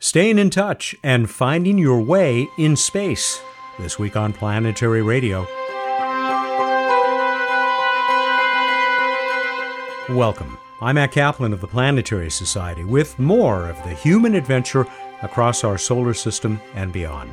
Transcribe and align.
Staying 0.00 0.38
in 0.38 0.48
touch 0.48 0.94
and 1.02 1.28
finding 1.28 1.76
your 1.76 2.00
way 2.00 2.48
in 2.56 2.76
space. 2.76 3.40
This 3.80 3.98
week 3.98 4.14
on 4.14 4.32
Planetary 4.32 5.02
Radio. 5.02 5.40
Welcome. 10.08 10.56
I'm 10.80 10.94
Matt 10.94 11.10
Kaplan 11.10 11.52
of 11.52 11.60
the 11.60 11.66
Planetary 11.66 12.30
Society 12.30 12.84
with 12.84 13.18
more 13.18 13.68
of 13.68 13.76
the 13.82 13.92
human 13.92 14.36
adventure 14.36 14.86
across 15.22 15.64
our 15.64 15.76
solar 15.76 16.14
system 16.14 16.60
and 16.76 16.92
beyond. 16.92 17.32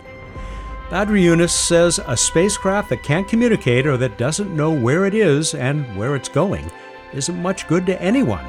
Badri 0.90 1.22
Younes 1.22 1.52
says 1.52 2.00
a 2.08 2.18
spacecraft 2.18 2.90
that 2.90 3.04
can't 3.04 3.28
communicate 3.28 3.86
or 3.86 3.96
that 3.98 4.18
doesn't 4.18 4.56
know 4.56 4.72
where 4.72 5.06
it 5.06 5.14
is 5.14 5.54
and 5.54 5.96
where 5.96 6.16
it's 6.16 6.30
going 6.30 6.72
isn't 7.14 7.40
much 7.44 7.68
good 7.68 7.86
to 7.86 8.02
anyone 8.02 8.44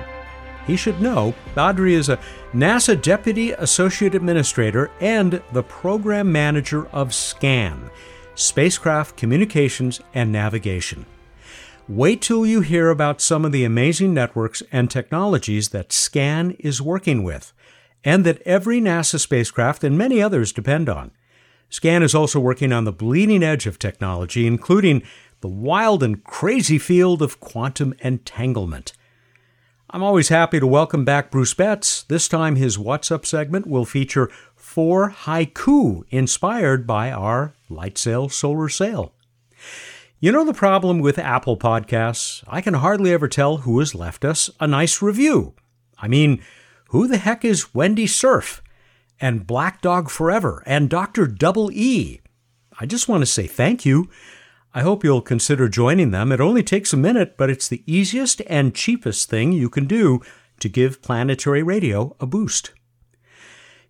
he 0.67 0.77
should 0.77 1.01
know 1.01 1.35
Badri 1.55 1.93
is 1.93 2.09
a 2.09 2.19
NASA 2.53 3.01
Deputy 3.01 3.53
Associate 3.53 4.15
Administrator 4.15 4.91
and 5.01 5.43
the 5.53 5.63
Program 5.63 6.31
Manager 6.31 6.87
of 6.89 7.15
SCAN, 7.15 7.91
Spacecraft 8.35 9.17
Communications 9.17 10.01
and 10.15 10.33
Navigation. 10.33 11.07
Wait 11.89 12.21
till 12.21 12.45
you 12.45 12.63
hear 12.63 12.91
about 12.91 13.21
some 13.21 13.45
of 13.45 13.53
the 13.53 13.65
amazing 13.65 14.13
networks 14.13 14.61
and 14.73 14.91
technologies 14.91 15.69
that 15.69 15.93
SCAN 15.93 16.57
is 16.59 16.83
working 16.83 17.23
with, 17.23 17.53
and 18.03 18.27
that 18.27 18.43
every 18.43 18.81
NASA 18.81 19.21
spacecraft 19.21 19.85
and 19.85 19.97
many 19.97 20.21
others 20.21 20.53
depend 20.53 20.89
on. 20.89 21.13
SCAN 21.69 22.03
is 22.03 22.15
also 22.15 22.41
working 22.41 22.73
on 22.73 22.85
the 22.85 22.93
bleeding 22.93 23.43
edge 23.43 23.67
of 23.67 23.79
technology, 23.79 24.47
including 24.47 25.03
the 25.43 25.49
wild 25.49 26.03
and 26.03 26.25
crazy 26.25 26.79
field 26.79 27.23
of 27.23 27.39
quantum 27.39 27.95
entanglement. 28.01 28.93
I'm 29.97 30.03
always 30.03 30.29
happy 30.29 30.61
to 30.61 30.67
welcome 30.67 31.07
back 31.07 31.31
Bruce 31.31 31.55
Betts. 31.55 32.03
This 32.03 32.29
time, 32.29 32.57
his 32.57 32.79
What's 32.79 33.11
Up 33.11 33.25
segment 33.25 33.67
will 33.67 33.87
feature 33.87 34.31
four 34.55 35.11
haiku 35.11 36.03
inspired 36.11 36.87
by 36.87 37.11
our 37.11 37.55
Lightsail 37.71 38.31
solar 38.31 38.69
sail. 38.69 39.15
You 40.21 40.33
know 40.33 40.45
the 40.45 40.53
problem 40.53 40.99
with 40.99 41.19
Apple 41.19 41.57
Podcasts? 41.57 42.45
I 42.47 42.61
can 42.61 42.75
hardly 42.75 43.11
ever 43.11 43.27
tell 43.27 43.57
who 43.57 43.79
has 43.79 43.95
left 43.95 44.23
us 44.23 44.51
a 44.61 44.67
nice 44.67 45.01
review. 45.01 45.55
I 45.99 46.09
mean, 46.09 46.43
who 46.91 47.09
the 47.09 47.17
heck 47.17 47.43
is 47.43 47.75
Wendy 47.75 48.07
Surf 48.07 48.63
and 49.19 49.47
Black 49.47 49.81
Dog 49.81 50.11
Forever 50.11 50.63
and 50.67 50.91
Dr. 50.91 51.27
Double 51.27 51.73
E? 51.73 52.21
I 52.79 52.85
just 52.85 53.09
want 53.09 53.23
to 53.23 53.27
say 53.27 53.47
thank 53.47 53.87
you. 53.87 54.11
I 54.77 54.83
hope 54.83 55.03
you'll 55.03 55.23
consider 55.23 55.71
joining 55.71 56.11
them. 56.11 56.31
It 56.31 56.39
only 56.39 56.63
takes 56.63 56.93
a 56.93 56.99
minute, 56.99 57.39
but 57.39 57.49
it's 57.49 57.67
the 57.67 57.83
easiest 57.87 58.43
and 58.47 58.75
cheapest 58.75 59.31
thing 59.31 59.51
you 59.53 59.71
can 59.71 59.87
do 59.87 60.21
to 60.61 60.69
give 60.69 61.01
planetary 61.01 61.63
radio 61.63 62.15
a 62.21 62.27
boost. 62.27 62.73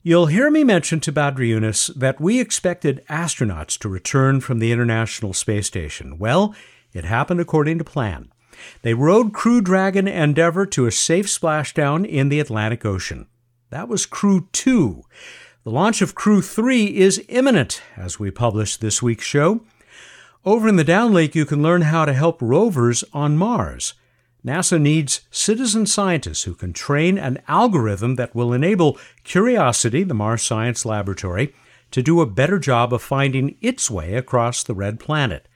You'll 0.04 0.26
hear 0.26 0.48
me 0.48 0.62
mention 0.62 1.00
to 1.00 1.12
Badri 1.12 1.48
Younes 1.48 1.92
that 1.96 2.20
we 2.20 2.38
expected 2.38 3.04
astronauts 3.10 3.76
to 3.80 3.88
return 3.88 4.40
from 4.40 4.60
the 4.60 4.70
International 4.70 5.32
Space 5.32 5.66
Station. 5.66 6.20
Well, 6.20 6.54
it 6.92 7.04
happened 7.04 7.40
according 7.40 7.78
to 7.78 7.84
plan. 7.84 8.30
They 8.82 8.94
rode 8.94 9.34
Crew 9.34 9.60
Dragon 9.60 10.06
Endeavour 10.06 10.66
to 10.66 10.86
a 10.86 10.92
safe 10.92 11.26
splashdown 11.26 12.06
in 12.06 12.28
the 12.28 12.38
Atlantic 12.38 12.86
Ocean. 12.86 13.26
That 13.70 13.88
was 13.88 14.06
Crew 14.06 14.46
2. 14.52 15.02
The 15.64 15.70
launch 15.72 16.00
of 16.00 16.14
Crew 16.14 16.40
3 16.40 16.96
is 16.96 17.24
imminent 17.28 17.82
as 17.96 18.20
we 18.20 18.30
publish 18.30 18.76
this 18.76 19.02
week's 19.02 19.24
show. 19.24 19.62
Over 20.46 20.68
in 20.68 20.76
the 20.76 20.84
downlink, 20.84 21.34
you 21.34 21.44
can 21.44 21.60
learn 21.60 21.82
how 21.82 22.04
to 22.04 22.12
help 22.12 22.40
rovers 22.40 23.02
on 23.12 23.36
Mars. 23.36 23.94
NASA 24.46 24.80
needs 24.80 25.22
citizen 25.28 25.86
scientists 25.86 26.44
who 26.44 26.54
can 26.54 26.72
train 26.72 27.18
an 27.18 27.42
algorithm 27.48 28.14
that 28.14 28.32
will 28.32 28.52
enable 28.52 28.96
Curiosity, 29.24 30.04
the 30.04 30.14
Mars 30.14 30.42
Science 30.42 30.86
Laboratory, 30.86 31.52
to 31.90 32.00
do 32.00 32.20
a 32.20 32.26
better 32.26 32.60
job 32.60 32.94
of 32.94 33.02
finding 33.02 33.56
its 33.60 33.90
way 33.90 34.14
across 34.14 34.62
the 34.62 34.74
red 34.74 35.00
planet. 35.00 35.48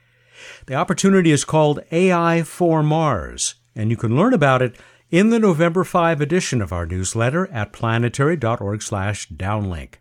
The 0.66 0.74
opportunity 0.74 1.30
is 1.30 1.44
called 1.44 1.84
AI 1.92 2.42
for 2.42 2.82
Mars, 2.82 3.54
and 3.76 3.92
you 3.92 3.96
can 3.96 4.16
learn 4.16 4.34
about 4.34 4.60
it 4.60 4.74
in 5.08 5.30
the 5.30 5.38
November 5.38 5.84
5 5.84 6.20
edition 6.20 6.60
of 6.60 6.72
our 6.72 6.84
newsletter 6.84 7.46
at 7.52 7.72
planetary.org/downlink. 7.72 9.94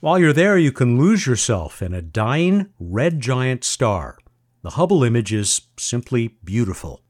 While 0.00 0.18
you're 0.18 0.32
there, 0.32 0.58
you 0.58 0.72
can 0.72 0.98
lose 0.98 1.26
yourself 1.26 1.82
in 1.82 1.94
a 1.94 2.02
dying 2.02 2.68
red 2.78 3.20
giant 3.20 3.64
star. 3.64 4.18
The 4.62 4.70
Hubble 4.70 5.04
image 5.04 5.32
is 5.32 5.62
simply 5.76 6.36
beautiful. 6.44 7.02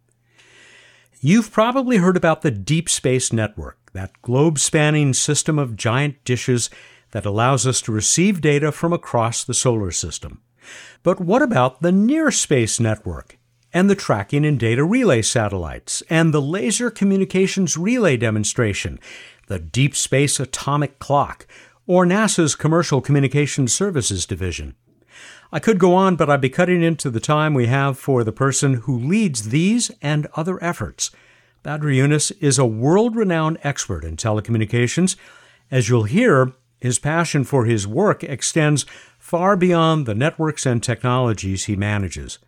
You've 1.21 1.51
probably 1.51 1.97
heard 1.97 2.17
about 2.17 2.43
the 2.43 2.51
Deep 2.51 2.89
Space 2.89 3.33
Network, 3.33 3.79
that 3.93 4.23
globe 4.23 4.59
spanning 4.59 5.13
system 5.13 5.59
of 5.59 5.77
giant 5.77 6.23
dishes 6.25 6.71
that 7.11 7.27
allows 7.27 7.67
us 7.67 7.81
to 7.83 7.93
receive 7.93 8.41
data 8.41 8.71
from 8.71 8.93
across 8.93 9.43
the 9.43 9.55
solar 9.55 9.91
system. 9.91 10.43
But 11.03 11.21
what 11.21 11.43
about 11.43 11.81
the 11.81 11.93
Near 11.93 12.31
Space 12.31 12.79
Network 12.79 13.39
and 13.73 13.89
the 13.89 13.95
tracking 13.95 14.45
and 14.45 14.59
data 14.59 14.85
relay 14.85 15.23
satellites 15.23 16.03
and 16.09 16.33
the 16.33 16.43
laser 16.43 16.91
communications 16.91 17.77
relay 17.77 18.17
demonstration, 18.17 18.99
the 19.47 19.59
Deep 19.59 19.97
Space 19.97 20.39
Atomic 20.39 20.99
Clock, 20.99 21.47
or 21.89 22.05
NASA's 22.05 22.55
Commercial 22.55 23.01
Communications 23.01 23.73
Services 23.73 24.27
Division. 24.27 24.77
I 25.51 25.59
could 25.59 25.79
go 25.79 25.95
on, 25.95 26.17
but 26.17 26.29
I'd 26.29 26.43
be 26.43 26.51
cutting 26.51 26.83
into 26.83 27.09
the 27.09 27.19
time 27.19 27.55
we 27.55 27.67
have 27.67 27.99
for 27.99 28.23
the 28.23 28.31
person 28.31 28.75
who 28.75 28.99
leads 28.99 29.49
these 29.49 29.91
and 30.03 30.29
other 30.37 30.63
efforts. 30.63 31.11
Badri 31.65 31.97
Younes 31.97 32.31
is 32.43 32.59
a 32.59 32.67
world 32.67 33.17
renowned 33.17 33.57
expert 33.63 34.05
in 34.05 34.17
telecommunications. 34.17 35.17
As 35.71 35.89
you'll 35.89 36.05
hear, 36.05 36.53
his 36.79 36.99
passion 36.99 37.43
for 37.43 37.65
his 37.65 37.87
work 37.87 38.23
extends 38.23 38.85
far 39.19 39.57
beyond 39.57 40.05
the 40.05 40.15
networks 40.15 40.67
and 40.67 40.83
technologies 40.83 41.65
he 41.65 41.75
manages. 41.75 42.39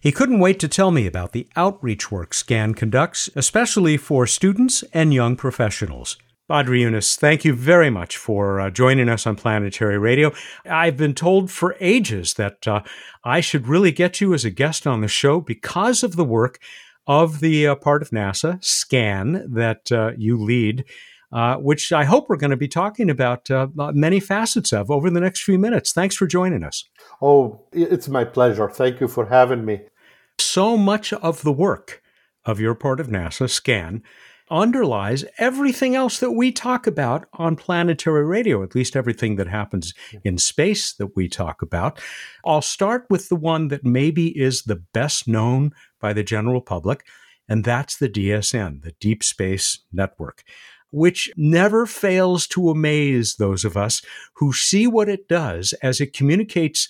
He 0.00 0.12
couldn't 0.12 0.40
wait 0.40 0.58
to 0.60 0.68
tell 0.68 0.90
me 0.90 1.06
about 1.06 1.32
the 1.32 1.46
outreach 1.56 2.10
work 2.10 2.32
SCAN 2.32 2.72
conducts, 2.72 3.28
especially 3.36 3.98
for 3.98 4.26
students 4.26 4.82
and 4.94 5.12
young 5.12 5.36
professionals. 5.36 6.16
Badri 6.48 6.80
Younes, 6.80 7.14
thank 7.18 7.44
you 7.44 7.52
very 7.52 7.90
much 7.90 8.16
for 8.16 8.58
uh, 8.58 8.70
joining 8.70 9.10
us 9.10 9.26
on 9.26 9.36
Planetary 9.36 9.98
Radio. 9.98 10.32
I've 10.64 10.96
been 10.96 11.12
told 11.12 11.50
for 11.50 11.76
ages 11.78 12.34
that 12.34 12.66
uh, 12.66 12.80
I 13.22 13.42
should 13.42 13.68
really 13.68 13.92
get 13.92 14.22
you 14.22 14.32
as 14.32 14.46
a 14.46 14.50
guest 14.50 14.86
on 14.86 15.02
the 15.02 15.08
show 15.08 15.42
because 15.42 16.02
of 16.02 16.16
the 16.16 16.24
work 16.24 16.58
of 17.06 17.40
the 17.40 17.66
uh, 17.66 17.74
part 17.74 18.00
of 18.00 18.08
NASA, 18.10 18.64
SCAN, 18.64 19.44
that 19.52 19.92
uh, 19.92 20.12
you 20.16 20.42
lead, 20.42 20.86
uh, 21.32 21.56
which 21.56 21.92
I 21.92 22.04
hope 22.04 22.30
we're 22.30 22.36
going 22.36 22.50
to 22.50 22.56
be 22.56 22.66
talking 22.66 23.10
about 23.10 23.50
uh, 23.50 23.66
many 23.76 24.18
facets 24.18 24.72
of 24.72 24.90
over 24.90 25.10
the 25.10 25.20
next 25.20 25.42
few 25.42 25.58
minutes. 25.58 25.92
Thanks 25.92 26.16
for 26.16 26.26
joining 26.26 26.64
us. 26.64 26.82
Oh, 27.20 27.60
it's 27.72 28.08
my 28.08 28.24
pleasure. 28.24 28.70
Thank 28.70 29.02
you 29.02 29.08
for 29.08 29.26
having 29.26 29.66
me. 29.66 29.82
So 30.38 30.78
much 30.78 31.12
of 31.12 31.42
the 31.42 31.52
work 31.52 32.02
of 32.46 32.58
your 32.58 32.74
part 32.74 33.00
of 33.00 33.08
NASA, 33.08 33.50
SCAN, 33.50 34.02
underlies 34.50 35.24
everything 35.38 35.94
else 35.94 36.18
that 36.20 36.32
we 36.32 36.52
talk 36.52 36.86
about 36.86 37.26
on 37.34 37.56
planetary 37.56 38.24
radio, 38.24 38.62
at 38.62 38.74
least 38.74 38.96
everything 38.96 39.36
that 39.36 39.48
happens 39.48 39.94
in 40.24 40.38
space 40.38 40.92
that 40.94 41.14
we 41.16 41.28
talk 41.28 41.62
about. 41.62 42.00
I'll 42.44 42.62
start 42.62 43.06
with 43.10 43.28
the 43.28 43.36
one 43.36 43.68
that 43.68 43.84
maybe 43.84 44.28
is 44.38 44.62
the 44.62 44.82
best 44.92 45.28
known 45.28 45.72
by 46.00 46.12
the 46.12 46.22
general 46.22 46.60
public, 46.60 47.06
and 47.48 47.64
that's 47.64 47.96
the 47.96 48.08
DSN, 48.08 48.82
the 48.82 48.92
Deep 49.00 49.22
Space 49.22 49.80
Network, 49.92 50.42
which 50.90 51.30
never 51.36 51.86
fails 51.86 52.46
to 52.48 52.70
amaze 52.70 53.36
those 53.36 53.64
of 53.64 53.76
us 53.76 54.02
who 54.34 54.52
see 54.52 54.86
what 54.86 55.08
it 55.08 55.28
does 55.28 55.72
as 55.82 56.00
it 56.00 56.12
communicates 56.12 56.88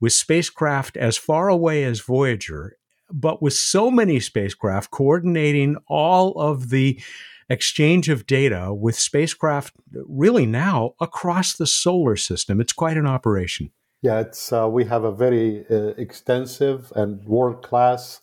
with 0.00 0.12
spacecraft 0.12 0.96
as 0.96 1.16
far 1.16 1.48
away 1.48 1.84
as 1.84 2.00
Voyager 2.00 2.76
but 3.12 3.42
with 3.42 3.54
so 3.54 3.90
many 3.90 4.20
spacecraft 4.20 4.90
coordinating 4.90 5.76
all 5.88 6.32
of 6.32 6.70
the 6.70 7.00
exchange 7.48 8.08
of 8.08 8.26
data 8.26 8.74
with 8.74 8.98
spacecraft 8.98 9.72
really 9.92 10.46
now 10.46 10.94
across 11.00 11.54
the 11.54 11.66
solar 11.66 12.16
system, 12.16 12.60
it's 12.60 12.72
quite 12.72 12.96
an 12.96 13.06
operation. 13.06 13.70
Yeah, 14.02 14.20
it's 14.20 14.52
uh, 14.52 14.68
we 14.68 14.84
have 14.84 15.04
a 15.04 15.12
very 15.12 15.64
uh, 15.70 15.94
extensive 15.96 16.92
and 16.94 17.24
world 17.24 17.62
class 17.62 18.20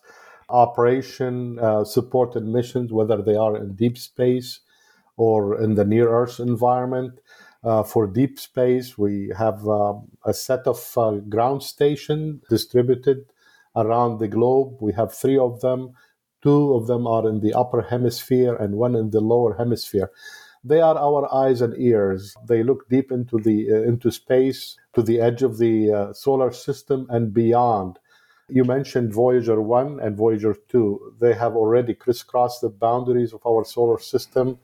operation 0.48 1.58
uh, 1.58 1.84
supported 1.84 2.44
missions, 2.44 2.92
whether 2.92 3.20
they 3.22 3.34
are 3.34 3.56
in 3.56 3.74
deep 3.74 3.98
space 3.98 4.60
or 5.16 5.60
in 5.60 5.74
the 5.74 5.84
near 5.84 6.08
Earth 6.08 6.40
environment. 6.40 7.20
Uh, 7.62 7.82
for 7.82 8.06
deep 8.06 8.38
space, 8.38 8.98
we 8.98 9.32
have 9.36 9.66
uh, 9.66 9.94
a 10.26 10.34
set 10.34 10.66
of 10.66 10.92
uh, 10.98 11.12
ground 11.28 11.62
stations 11.62 12.42
distributed 12.50 13.24
around 13.76 14.18
the 14.18 14.28
globe. 14.28 14.76
We 14.80 14.92
have 14.92 15.14
three 15.14 15.38
of 15.38 15.60
them. 15.60 15.92
Two 16.42 16.74
of 16.74 16.86
them 16.86 17.06
are 17.06 17.28
in 17.28 17.40
the 17.40 17.54
upper 17.54 17.82
hemisphere 17.82 18.54
and 18.54 18.76
one 18.76 18.94
in 18.94 19.10
the 19.10 19.20
lower 19.20 19.54
hemisphere. 19.56 20.10
They 20.62 20.80
are 20.80 20.96
our 20.96 21.32
eyes 21.32 21.60
and 21.60 21.74
ears. 21.78 22.34
They 22.46 22.62
look 22.62 22.88
deep 22.88 23.12
into 23.12 23.38
the 23.38 23.70
uh, 23.70 23.82
into 23.82 24.10
space, 24.10 24.76
to 24.94 25.02
the 25.02 25.20
edge 25.20 25.42
of 25.42 25.58
the 25.58 25.92
uh, 25.92 26.12
solar 26.12 26.52
system 26.52 27.06
and 27.10 27.34
beyond. 27.34 27.98
You 28.48 28.64
mentioned 28.64 29.12
Voyager 29.12 29.60
1 29.60 30.00
and 30.00 30.16
Voyager 30.16 30.54
2. 30.68 31.16
They 31.20 31.34
have 31.34 31.56
already 31.56 31.94
crisscrossed 31.94 32.60
the 32.60 32.68
boundaries 32.68 33.32
of 33.32 33.40
our 33.46 33.64
solar 33.64 33.98
system. 33.98 34.58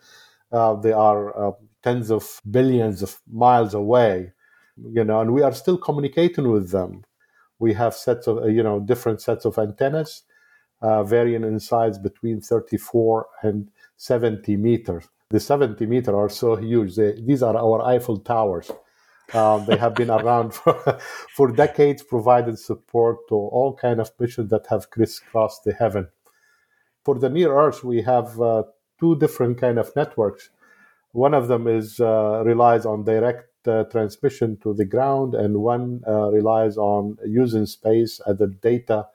Uh, 0.52 0.74
they 0.74 0.92
are 0.92 1.48
uh, 1.48 1.52
tens 1.82 2.10
of 2.10 2.40
billions 2.50 3.02
of 3.02 3.20
miles 3.30 3.72
away, 3.72 4.32
you 4.76 5.04
know, 5.04 5.20
and 5.20 5.32
we 5.32 5.42
are 5.42 5.52
still 5.52 5.78
communicating 5.78 6.50
with 6.50 6.70
them. 6.70 7.04
We 7.60 7.74
have 7.74 7.94
sets 7.94 8.26
of, 8.26 8.50
you 8.50 8.62
know, 8.62 8.80
different 8.80 9.20
sets 9.20 9.44
of 9.44 9.58
antennas, 9.58 10.22
uh, 10.82 11.04
varying 11.04 11.44
in 11.44 11.60
size 11.60 11.98
between 11.98 12.40
34 12.40 13.26
and 13.42 13.70
70 13.96 14.56
meters. 14.56 15.08
The 15.28 15.38
70 15.38 15.86
meter 15.86 16.16
are 16.16 16.28
so 16.28 16.56
huge. 16.56 16.96
They, 16.96 17.12
these 17.20 17.42
are 17.42 17.56
our 17.56 17.82
Eiffel 17.82 18.18
Towers. 18.18 18.70
Um, 19.32 19.64
they 19.66 19.76
have 19.76 19.94
been 19.94 20.10
around 20.10 20.54
for, 20.54 20.98
for 21.36 21.52
decades, 21.52 22.02
providing 22.02 22.56
support 22.56 23.28
to 23.28 23.34
all 23.36 23.76
kind 23.76 24.00
of 24.00 24.10
missions 24.18 24.50
that 24.50 24.66
have 24.68 24.90
crisscrossed 24.90 25.62
the 25.64 25.72
heaven. 25.72 26.08
For 27.04 27.18
the 27.18 27.28
near 27.28 27.56
Earth, 27.56 27.84
we 27.84 28.02
have 28.02 28.40
uh, 28.40 28.64
two 28.98 29.16
different 29.18 29.58
kind 29.58 29.78
of 29.78 29.94
networks. 29.94 30.50
One 31.12 31.34
of 31.34 31.48
them 31.48 31.66
is 31.66 32.00
uh, 32.00 32.42
relies 32.44 32.86
on 32.86 33.04
direct 33.04 33.49
uh, 33.66 33.84
transmission 33.84 34.56
to 34.62 34.74
the 34.74 34.84
ground, 34.84 35.34
and 35.34 35.58
one 35.58 36.02
uh, 36.06 36.30
relies 36.30 36.76
on 36.76 37.16
using 37.26 37.66
space 37.66 38.20
as 38.26 38.40
a 38.40 38.46
data 38.46 39.06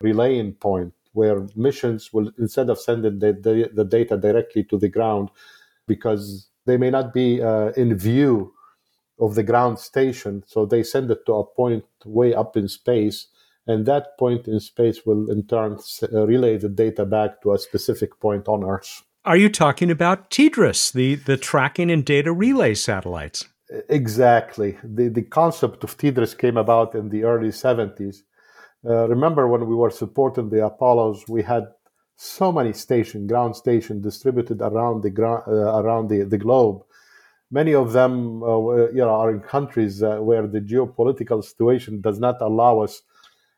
relaying 0.00 0.52
point, 0.54 0.92
where 1.12 1.46
missions 1.54 2.12
will 2.12 2.30
instead 2.38 2.70
of 2.70 2.78
sending 2.78 3.18
the, 3.18 3.32
the, 3.32 3.70
the 3.72 3.84
data 3.84 4.16
directly 4.16 4.64
to 4.64 4.78
the 4.78 4.88
ground, 4.88 5.30
because 5.86 6.48
they 6.66 6.76
may 6.76 6.90
not 6.90 7.12
be 7.12 7.42
uh, 7.42 7.68
in 7.76 7.96
view 7.96 8.52
of 9.18 9.34
the 9.34 9.42
ground 9.42 9.78
station. 9.78 10.42
So 10.46 10.64
they 10.64 10.82
send 10.82 11.10
it 11.10 11.26
to 11.26 11.34
a 11.34 11.44
point 11.44 11.84
way 12.04 12.34
up 12.34 12.56
in 12.56 12.68
space, 12.68 13.26
and 13.66 13.86
that 13.86 14.18
point 14.18 14.48
in 14.48 14.60
space 14.60 15.04
will 15.04 15.30
in 15.30 15.46
turn 15.46 15.78
uh, 16.12 16.26
relay 16.26 16.56
the 16.56 16.68
data 16.68 17.04
back 17.04 17.42
to 17.42 17.52
a 17.52 17.58
specific 17.58 18.18
point 18.20 18.48
on 18.48 18.64
Earth. 18.64 19.02
Are 19.24 19.36
you 19.36 19.50
talking 19.50 19.90
about 19.90 20.30
TDRS, 20.30 20.92
the, 20.92 21.14
the 21.14 21.36
tracking 21.36 21.90
and 21.90 22.02
data 22.02 22.32
relay 22.32 22.72
satellites? 22.72 23.46
Exactly. 23.88 24.78
The, 24.82 25.08
the 25.08 25.22
concept 25.22 25.84
of 25.84 25.96
TDRS 25.96 26.36
came 26.36 26.56
about 26.56 26.94
in 26.94 27.08
the 27.08 27.24
early 27.24 27.48
70s. 27.48 28.22
Uh, 28.84 29.08
remember 29.08 29.46
when 29.46 29.66
we 29.66 29.74
were 29.74 29.90
supporting 29.90 30.50
the 30.50 30.64
Apollos, 30.64 31.24
we 31.28 31.42
had 31.42 31.68
so 32.16 32.50
many 32.50 32.72
stations, 32.72 33.28
ground 33.28 33.54
stations 33.56 34.02
distributed 34.02 34.60
around 34.60 35.02
the, 35.02 35.12
uh, 35.22 35.80
around 35.82 36.08
the, 36.08 36.24
the 36.24 36.38
globe 36.38 36.82
many 37.50 37.74
of 37.74 37.92
them 37.92 38.42
uh, 38.42 38.88
you 38.90 38.98
know, 38.98 39.10
are 39.10 39.30
in 39.30 39.40
countries 39.40 40.02
uh, 40.02 40.18
where 40.18 40.46
the 40.46 40.60
geopolitical 40.60 41.42
situation 41.42 42.00
does 42.00 42.18
not 42.18 42.40
allow 42.40 42.80
us 42.80 43.02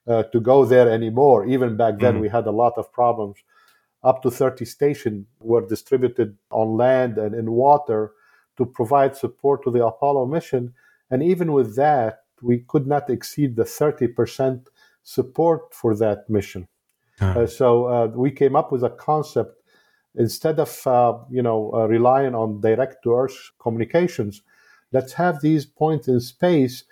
uh, 0.07 0.23
to 0.25 0.41
go 0.41 0.65
there 0.65 0.91
anymore. 0.91 1.47
Even 1.47 1.77
back 1.77 1.99
then, 1.99 2.15
mm-hmm. 2.15 2.23
we 2.23 2.29
had 2.29 2.47
a 2.47 2.51
lot 2.51 2.75
of 2.77 2.93
problems. 2.93 3.37
Up 4.03 4.23
to 4.23 4.31
30 4.31 4.65
stations 4.65 5.27
were 5.41 5.67
distributed 5.67 6.37
on 6.51 6.77
land 6.77 7.19
and 7.19 7.35
in 7.35 7.53
water 7.53 8.13
to 8.57 8.67
provide 8.67 9.17
support 9.17 9.63
to 9.65 9.71
the 9.71 9.85
Apollo 9.85 10.27
mission. 10.27 10.75
And 11.11 11.23
even 11.23 11.53
with 11.53 11.77
that, 11.77 12.25
we 12.41 12.59
could 12.61 12.87
not 12.87 13.11
exceed 13.11 13.57
the 13.57 13.65
30% 13.65 14.67
support 15.03 15.75
for 15.75 15.95
that 15.97 16.29
mission. 16.29 16.69
Uh, 17.21 17.47
so 17.47 17.87
uh, 17.87 18.07
we 18.09 18.31
came 18.31 18.57
up 18.57 18.73
with 18.73 18.83
a 18.83 18.91
concept 18.91 19.63
instead 20.15 20.59
of 20.59 20.87
uh, 20.87 21.17
you 21.31 21.43
know 21.43 21.73
uh, 21.75 21.87
relying 21.87 22.35
on 22.35 22.61
direct 22.61 23.03
to 23.03 23.15
earth 23.15 23.51
communications 23.59 24.43
let's 24.93 25.13
have 25.15 25.41
these 25.41 25.65
points 25.65 26.09
in 26.09 26.21
space 26.21 26.85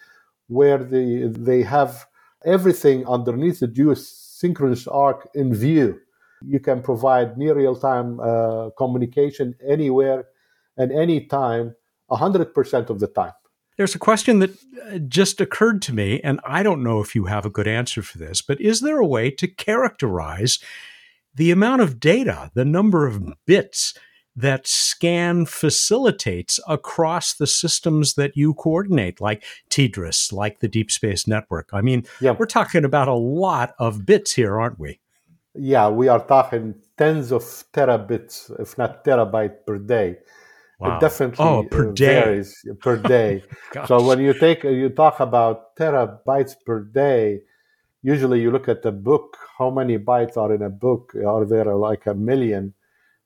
where 0.48 0.78
they 0.78 1.24
they 1.26 1.62
have 1.62 2.06
everything 2.44 3.06
underneath 3.06 3.60
the 3.60 3.68
geosynchronous 3.68 4.88
arc 4.90 5.28
in 5.34 5.54
view 5.54 6.00
you 6.46 6.58
can 6.58 6.80
provide 6.80 7.36
near 7.36 7.54
real 7.54 7.76
time 7.76 8.18
uh, 8.20 8.70
communication 8.78 9.54
anywhere 9.66 10.26
and 10.80 10.90
any 10.90 11.20
time 11.20 11.74
100% 12.10 12.90
of 12.90 12.98
the 12.98 13.06
time 13.06 13.32
there's 13.80 13.94
a 13.94 13.98
question 13.98 14.40
that 14.40 14.50
uh, 14.92 14.98
just 14.98 15.40
occurred 15.40 15.80
to 15.80 15.94
me, 15.94 16.20
and 16.20 16.38
I 16.44 16.62
don't 16.62 16.82
know 16.82 17.00
if 17.00 17.14
you 17.14 17.24
have 17.24 17.46
a 17.46 17.50
good 17.50 17.66
answer 17.66 18.02
for 18.02 18.18
this, 18.18 18.42
but 18.42 18.60
is 18.60 18.82
there 18.82 18.98
a 18.98 19.06
way 19.06 19.30
to 19.30 19.48
characterize 19.48 20.58
the 21.34 21.50
amount 21.50 21.80
of 21.80 21.98
data, 21.98 22.50
the 22.52 22.66
number 22.66 23.06
of 23.06 23.22
bits 23.46 23.94
that 24.36 24.66
scan 24.66 25.46
facilitates 25.46 26.60
across 26.68 27.32
the 27.32 27.46
systems 27.46 28.16
that 28.16 28.36
you 28.36 28.52
coordinate, 28.52 29.18
like 29.18 29.42
TDRS, 29.70 30.30
like 30.30 30.60
the 30.60 30.68
Deep 30.68 30.90
Space 30.90 31.26
Network. 31.26 31.70
I 31.72 31.80
mean, 31.80 32.04
yeah. 32.20 32.32
we're 32.32 32.44
talking 32.44 32.84
about 32.84 33.08
a 33.08 33.14
lot 33.14 33.74
of 33.78 34.04
bits 34.04 34.32
here, 34.32 34.60
aren't 34.60 34.78
we? 34.78 35.00
Yeah, 35.54 35.88
we 35.88 36.06
are 36.08 36.22
talking 36.22 36.74
tens 36.98 37.32
of 37.32 37.42
terabits, 37.72 38.50
if 38.60 38.76
not 38.76 39.04
terabyte 39.06 39.66
per 39.66 39.78
day. 39.78 40.18
Wow. 40.80 40.96
It 40.96 41.00
definitely 41.00 41.44
oh, 41.44 41.62
per 41.64 41.92
day. 41.92 42.06
varies 42.06 42.64
per 42.80 42.96
day. 43.14 43.44
so 43.86 44.02
when 44.02 44.18
you 44.18 44.32
take 44.32 44.64
you 44.64 44.88
talk 44.88 45.20
about 45.20 45.76
terabytes 45.76 46.54
per 46.64 46.80
day, 46.80 47.40
usually 48.02 48.40
you 48.40 48.50
look 48.50 48.66
at 48.66 48.82
the 48.82 48.90
book, 48.90 49.36
how 49.58 49.70
many 49.70 49.98
bytes 49.98 50.38
are 50.38 50.54
in 50.54 50.62
a 50.62 50.70
book? 50.70 51.12
Are 51.14 51.44
there 51.44 51.74
like 51.74 52.06
a 52.06 52.14
million? 52.14 52.72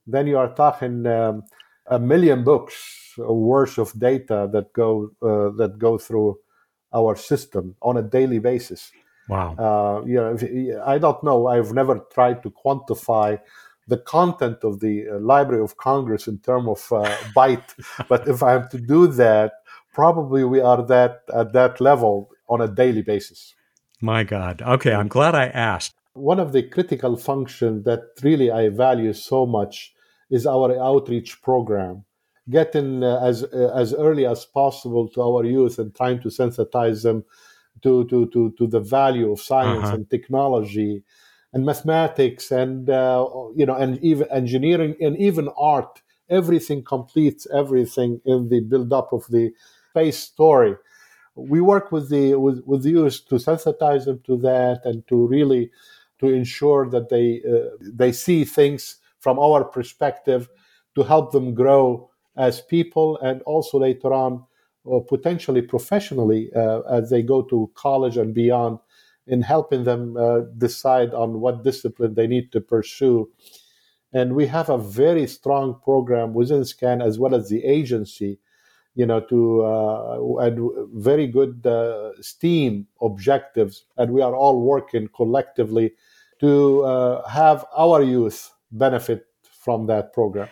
Then 0.04 0.26
you 0.26 0.36
are 0.36 0.52
talking 0.52 1.06
um, 1.06 1.44
a 1.86 1.98
million 1.98 2.42
books 2.42 3.14
worth 3.18 3.78
of 3.78 3.96
data 3.98 4.48
that 4.52 4.72
go 4.72 5.10
uh, 5.22 5.50
that 5.56 5.78
go 5.78 5.96
through 5.96 6.38
our 6.92 7.14
system 7.14 7.76
on 7.82 7.96
a 7.96 8.02
daily 8.02 8.40
basis. 8.40 8.90
Wow. 9.28 9.54
Uh, 9.56 10.06
you 10.06 10.14
know, 10.14 10.82
I 10.84 10.98
don't 10.98 11.22
know. 11.22 11.46
I've 11.46 11.72
never 11.72 12.00
tried 12.12 12.42
to 12.42 12.50
quantify 12.50 13.38
the 13.86 13.98
content 13.98 14.58
of 14.62 14.80
the 14.80 15.08
uh, 15.08 15.18
Library 15.20 15.62
of 15.62 15.76
Congress 15.76 16.26
in 16.26 16.38
terms 16.38 16.68
of 16.68 16.92
uh, 16.92 17.16
byte, 17.36 17.74
but 18.08 18.26
if 18.28 18.42
I 18.42 18.52
have 18.52 18.68
to 18.70 18.78
do 18.78 19.06
that, 19.08 19.52
probably 19.92 20.44
we 20.44 20.60
are 20.60 20.84
that 20.86 21.22
at 21.34 21.52
that 21.52 21.80
level 21.80 22.30
on 22.48 22.60
a 22.60 22.68
daily 22.68 23.02
basis. 23.02 23.54
My 24.00 24.24
God. 24.24 24.62
Okay, 24.62 24.92
I'm 24.92 25.08
glad 25.08 25.34
I 25.34 25.46
asked. 25.46 25.94
One 26.14 26.38
of 26.38 26.52
the 26.52 26.62
critical 26.62 27.16
functions 27.16 27.84
that 27.84 28.02
really 28.22 28.50
I 28.50 28.68
value 28.68 29.12
so 29.12 29.46
much 29.46 29.94
is 30.30 30.46
our 30.46 30.78
outreach 30.78 31.42
program. 31.42 32.04
Getting 32.50 33.02
uh, 33.02 33.20
as 33.22 33.42
uh, 33.44 33.72
as 33.74 33.94
early 33.94 34.26
as 34.26 34.44
possible 34.44 35.08
to 35.08 35.22
our 35.22 35.44
youth 35.44 35.78
and 35.78 35.94
trying 35.94 36.20
to 36.20 36.28
sensitize 36.28 37.02
them 37.02 37.24
to 37.82 38.04
to 38.08 38.26
to, 38.26 38.54
to 38.58 38.66
the 38.66 38.80
value 38.80 39.32
of 39.32 39.40
science 39.40 39.84
uh-huh. 39.84 39.94
and 39.94 40.10
technology 40.10 41.02
and 41.54 41.64
mathematics 41.64 42.50
and 42.50 42.90
uh, 42.90 43.26
you 43.56 43.64
know 43.64 43.76
and 43.76 43.98
even 44.04 44.28
engineering 44.30 44.96
and 45.00 45.16
even 45.16 45.48
art. 45.56 46.02
Everything 46.28 46.82
completes 46.82 47.46
everything 47.54 48.20
in 48.24 48.48
the 48.48 48.60
build 48.60 48.92
up 48.92 49.12
of 49.12 49.26
the 49.28 49.52
space 49.90 50.18
story. 50.18 50.74
We 51.36 51.60
work 51.60 51.92
with 51.92 52.10
the 52.10 52.34
with, 52.34 52.62
with 52.66 52.82
the 52.82 52.90
youth 52.90 53.26
to 53.28 53.36
sensitize 53.36 54.04
them 54.04 54.20
to 54.26 54.36
that 54.38 54.80
and 54.84 55.06
to 55.08 55.26
really 55.26 55.70
to 56.18 56.26
ensure 56.28 56.88
that 56.90 57.08
they 57.08 57.42
uh, 57.48 57.70
they 57.80 58.12
see 58.12 58.44
things 58.44 58.98
from 59.20 59.38
our 59.38 59.64
perspective 59.64 60.48
to 60.96 61.02
help 61.02 61.32
them 61.32 61.54
grow 61.54 62.10
as 62.36 62.60
people 62.60 63.18
and 63.18 63.42
also 63.42 63.78
later 63.78 64.12
on 64.12 64.44
or 64.84 65.04
potentially 65.04 65.62
professionally 65.62 66.50
uh, 66.54 66.80
as 66.82 67.10
they 67.10 67.22
go 67.22 67.42
to 67.42 67.70
college 67.74 68.16
and 68.16 68.34
beyond 68.34 68.78
in 69.26 69.42
helping 69.42 69.84
them 69.84 70.16
uh, 70.16 70.40
decide 70.58 71.14
on 71.14 71.40
what 71.40 71.64
discipline 71.64 72.14
they 72.14 72.26
need 72.26 72.52
to 72.52 72.60
pursue 72.60 73.30
and 74.12 74.34
we 74.34 74.46
have 74.46 74.68
a 74.68 74.78
very 74.78 75.26
strong 75.26 75.78
program 75.82 76.34
within 76.34 76.64
scan 76.64 77.02
as 77.02 77.18
well 77.18 77.34
as 77.34 77.48
the 77.48 77.64
agency 77.64 78.38
you 78.94 79.06
know, 79.06 79.20
to 79.20 79.62
uh, 79.64 80.36
and 80.38 80.70
very 80.94 81.26
good 81.26 81.66
uh, 81.66 82.10
STEAM 82.20 82.86
objectives, 83.02 83.86
and 83.96 84.12
we 84.12 84.22
are 84.22 84.34
all 84.34 84.60
working 84.60 85.08
collectively 85.14 85.92
to 86.40 86.82
uh, 86.84 87.28
have 87.28 87.64
our 87.76 88.02
youth 88.02 88.52
benefit 88.70 89.26
from 89.42 89.86
that 89.86 90.12
program. 90.12 90.48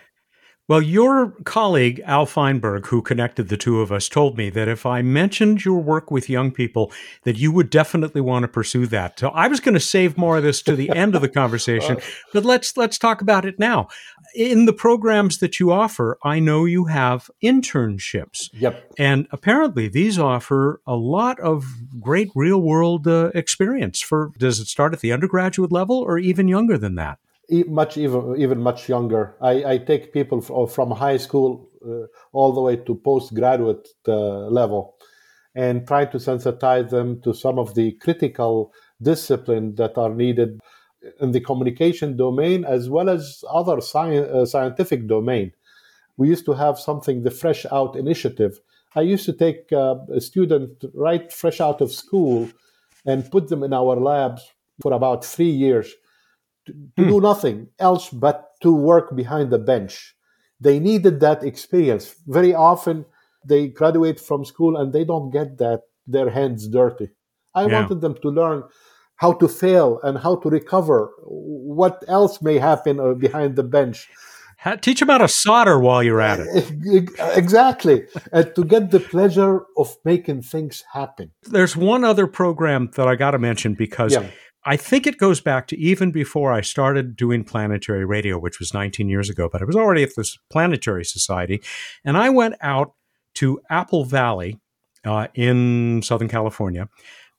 Well, 0.73 0.81
your 0.81 1.33
colleague, 1.45 2.01
Al 2.07 2.25
Feinberg, 2.25 2.87
who 2.87 3.03
connected 3.03 3.51
the 3.51 3.59
two 3.59 3.83
of 3.83 3.93
us, 3.93 4.09
told 4.09 4.39
me 4.39 4.49
that 4.49 4.69
if 4.69 4.87
I 4.87 5.03
mentioned 5.03 5.67
your 5.67 5.79
work 5.79 6.11
with 6.11 6.31
young 6.31 6.51
people, 6.51 6.91
that 7.25 7.37
you 7.37 7.53
would 7.53 7.69
definitely 7.69 8.23
want 8.23 8.45
to 8.45 8.49
pursue 8.49 8.87
that. 8.87 9.19
So 9.19 9.29
I 9.29 9.49
was 9.49 9.61
going 9.61 9.75
to 9.75 9.81
save 9.81 10.17
more 10.17 10.39
of 10.39 10.45
this 10.45 10.63
to 10.63 10.75
the 10.75 10.89
end 10.89 11.15
of 11.15 11.21
the 11.21 11.29
conversation, 11.29 11.99
but 12.33 12.47
let's 12.47 12.75
let's 12.75 12.97
talk 12.97 13.21
about 13.21 13.45
it 13.45 13.59
now. 13.59 13.89
In 14.35 14.65
the 14.65 14.73
programs 14.73 15.41
that 15.41 15.61
you 15.61 15.71
offer, 15.71 16.17
I 16.25 16.41
know 16.41 16.65
you 16.65 16.87
have 16.87 17.31
internships. 17.45 18.49
Yep. 18.55 18.95
And 18.99 19.29
apparently 19.31 19.89
these 19.89 20.19
offer 20.19 20.81
a 20.87 20.97
lot 20.97 21.39
of 21.41 21.67
great 22.01 22.31
real 22.35 22.63
world 22.63 23.07
uh, 23.07 23.31
experience 23.35 24.01
for 24.01 24.31
does 24.39 24.59
it 24.59 24.69
start 24.69 24.95
at 24.95 25.01
the 25.01 25.13
undergraduate 25.13 25.71
level 25.71 25.99
or 25.99 26.19
even 26.19 26.49
younger 26.49 26.79
than 26.79 26.95
that? 26.95 27.19
Much 27.51 27.97
even 27.97 28.37
even 28.39 28.61
much 28.61 28.89
younger. 28.89 29.37
I, 29.41 29.65
I 29.73 29.79
take 29.79 30.13
people 30.13 30.41
from 30.41 30.91
high 30.91 31.19
school 31.19 31.69
uh, 31.87 32.07
all 32.33 32.53
the 32.53 32.61
way 32.61 32.77
to 32.77 32.95
postgraduate 32.95 33.89
uh, 34.09 34.47
level, 34.49 34.97
and 35.55 35.87
try 35.87 36.05
to 36.07 36.19
sensitize 36.19 36.91
them 36.91 37.21
to 37.23 37.35
some 37.35 37.59
of 37.59 37.75
the 37.75 37.93
critical 37.93 38.73
disciplines 39.01 39.77
that 39.77 39.99
are 39.99 40.15
needed 40.15 40.61
in 41.21 41.33
the 41.33 41.41
communication 41.41 42.17
domain 42.17 42.65
as 42.65 42.89
well 42.89 43.11
as 43.11 43.45
other 43.51 43.79
sci- 43.79 44.19
uh, 44.19 44.47
scientific 44.47 45.07
domain. 45.09 45.53
we 46.17 46.29
used 46.29 46.45
to 46.45 46.53
have 46.53 46.79
something, 46.79 47.23
the 47.23 47.31
Fresh 47.31 47.67
Out 47.73 47.97
Initiative. 47.97 48.61
I 48.95 49.01
used 49.01 49.25
to 49.25 49.33
take 49.33 49.73
uh, 49.73 49.97
a 50.15 50.21
student 50.21 50.85
right 50.95 51.33
fresh 51.33 51.61
out 51.61 51.81
of 51.81 51.91
school 51.91 52.49
and 53.07 53.31
put 53.31 53.49
them 53.49 53.63
in 53.63 53.73
our 53.73 53.97
labs 53.97 54.43
for 54.83 54.93
about 54.93 55.25
three 55.25 55.51
years 55.51 55.95
to, 56.67 56.73
to 56.97 57.03
hmm. 57.03 57.09
do 57.09 57.21
nothing 57.21 57.69
else 57.79 58.11
but 58.11 58.51
to 58.63 58.73
work 58.73 59.15
behind 59.17 59.51
the 59.51 59.59
bench. 59.59 60.15
They 60.61 60.79
needed 60.79 61.21
that 61.21 61.43
experience. 61.43 62.15
Very 62.27 62.55
often, 62.55 63.05
they 63.45 63.69
graduate 63.69 64.21
from 64.21 64.45
school 64.45 64.77
and 64.77 64.93
they 64.93 65.05
don't 65.05 65.31
get 65.31 65.59
that 65.59 65.83
their 66.07 66.31
hands 66.31 66.69
dirty. 66.69 67.09
I 67.55 67.67
yeah. 67.67 67.81
wanted 67.81 68.01
them 68.01 68.15
to 68.23 68.29
learn 68.29 68.65
how 69.17 69.33
to 69.35 69.49
fail 69.49 70.01
and 70.03 70.19
how 70.19 70.37
to 70.37 70.49
recover. 70.49 71.11
What 71.25 72.03
else 72.09 72.41
may 72.43 72.59
happen 72.59 72.99
uh, 72.99 73.15
behind 73.15 73.57
the 73.57 73.63
bench? 73.63 74.09
Teach 74.81 75.01
them 75.01 75.09
how 75.09 75.19
to 75.19 75.29
solder 75.29 75.79
while 75.79 76.05
you're 76.05 76.21
at 76.21 76.39
it. 76.39 77.11
Exactly. 77.37 78.07
and 78.33 78.55
to 78.55 78.65
get 78.65 78.93
the 78.93 79.01
pleasure 79.01 79.63
of 79.77 79.97
making 80.05 80.43
things 80.43 80.85
happen. 80.93 81.33
There's 81.43 81.77
one 81.77 82.05
other 82.05 82.29
program 82.29 82.91
that 82.95 83.09
I 83.09 83.17
got 83.17 83.33
to 83.33 83.41
mention 83.41 83.75
because 83.75 84.13
yeah. 84.13 84.29
I 84.65 84.77
think 84.77 85.07
it 85.07 85.19
goes 85.19 85.41
back 85.41 85.67
to 85.69 85.79
even 85.79 86.13
before 86.13 86.53
I 86.53 86.61
started 86.61 87.17
doing 87.17 87.43
planetary 87.43 88.05
radio, 88.05 88.39
which 88.39 88.61
was 88.61 88.73
19 88.73 89.09
years 89.09 89.29
ago, 89.29 89.49
but 89.51 89.61
I 89.61 89.65
was 89.65 89.77
already 89.77 90.03
at 90.05 90.15
this 90.17 90.39
Planetary 90.51 91.05
Society. 91.05 91.63
And 92.05 92.17
I 92.17 92.31
went 92.31 92.55
out 92.61 92.93
to 93.35 93.61
Apple 93.71 94.05
Valley 94.05 94.61
uh, 95.05 95.29
in 95.35 96.01
Southern 96.03 96.29
California 96.29 96.89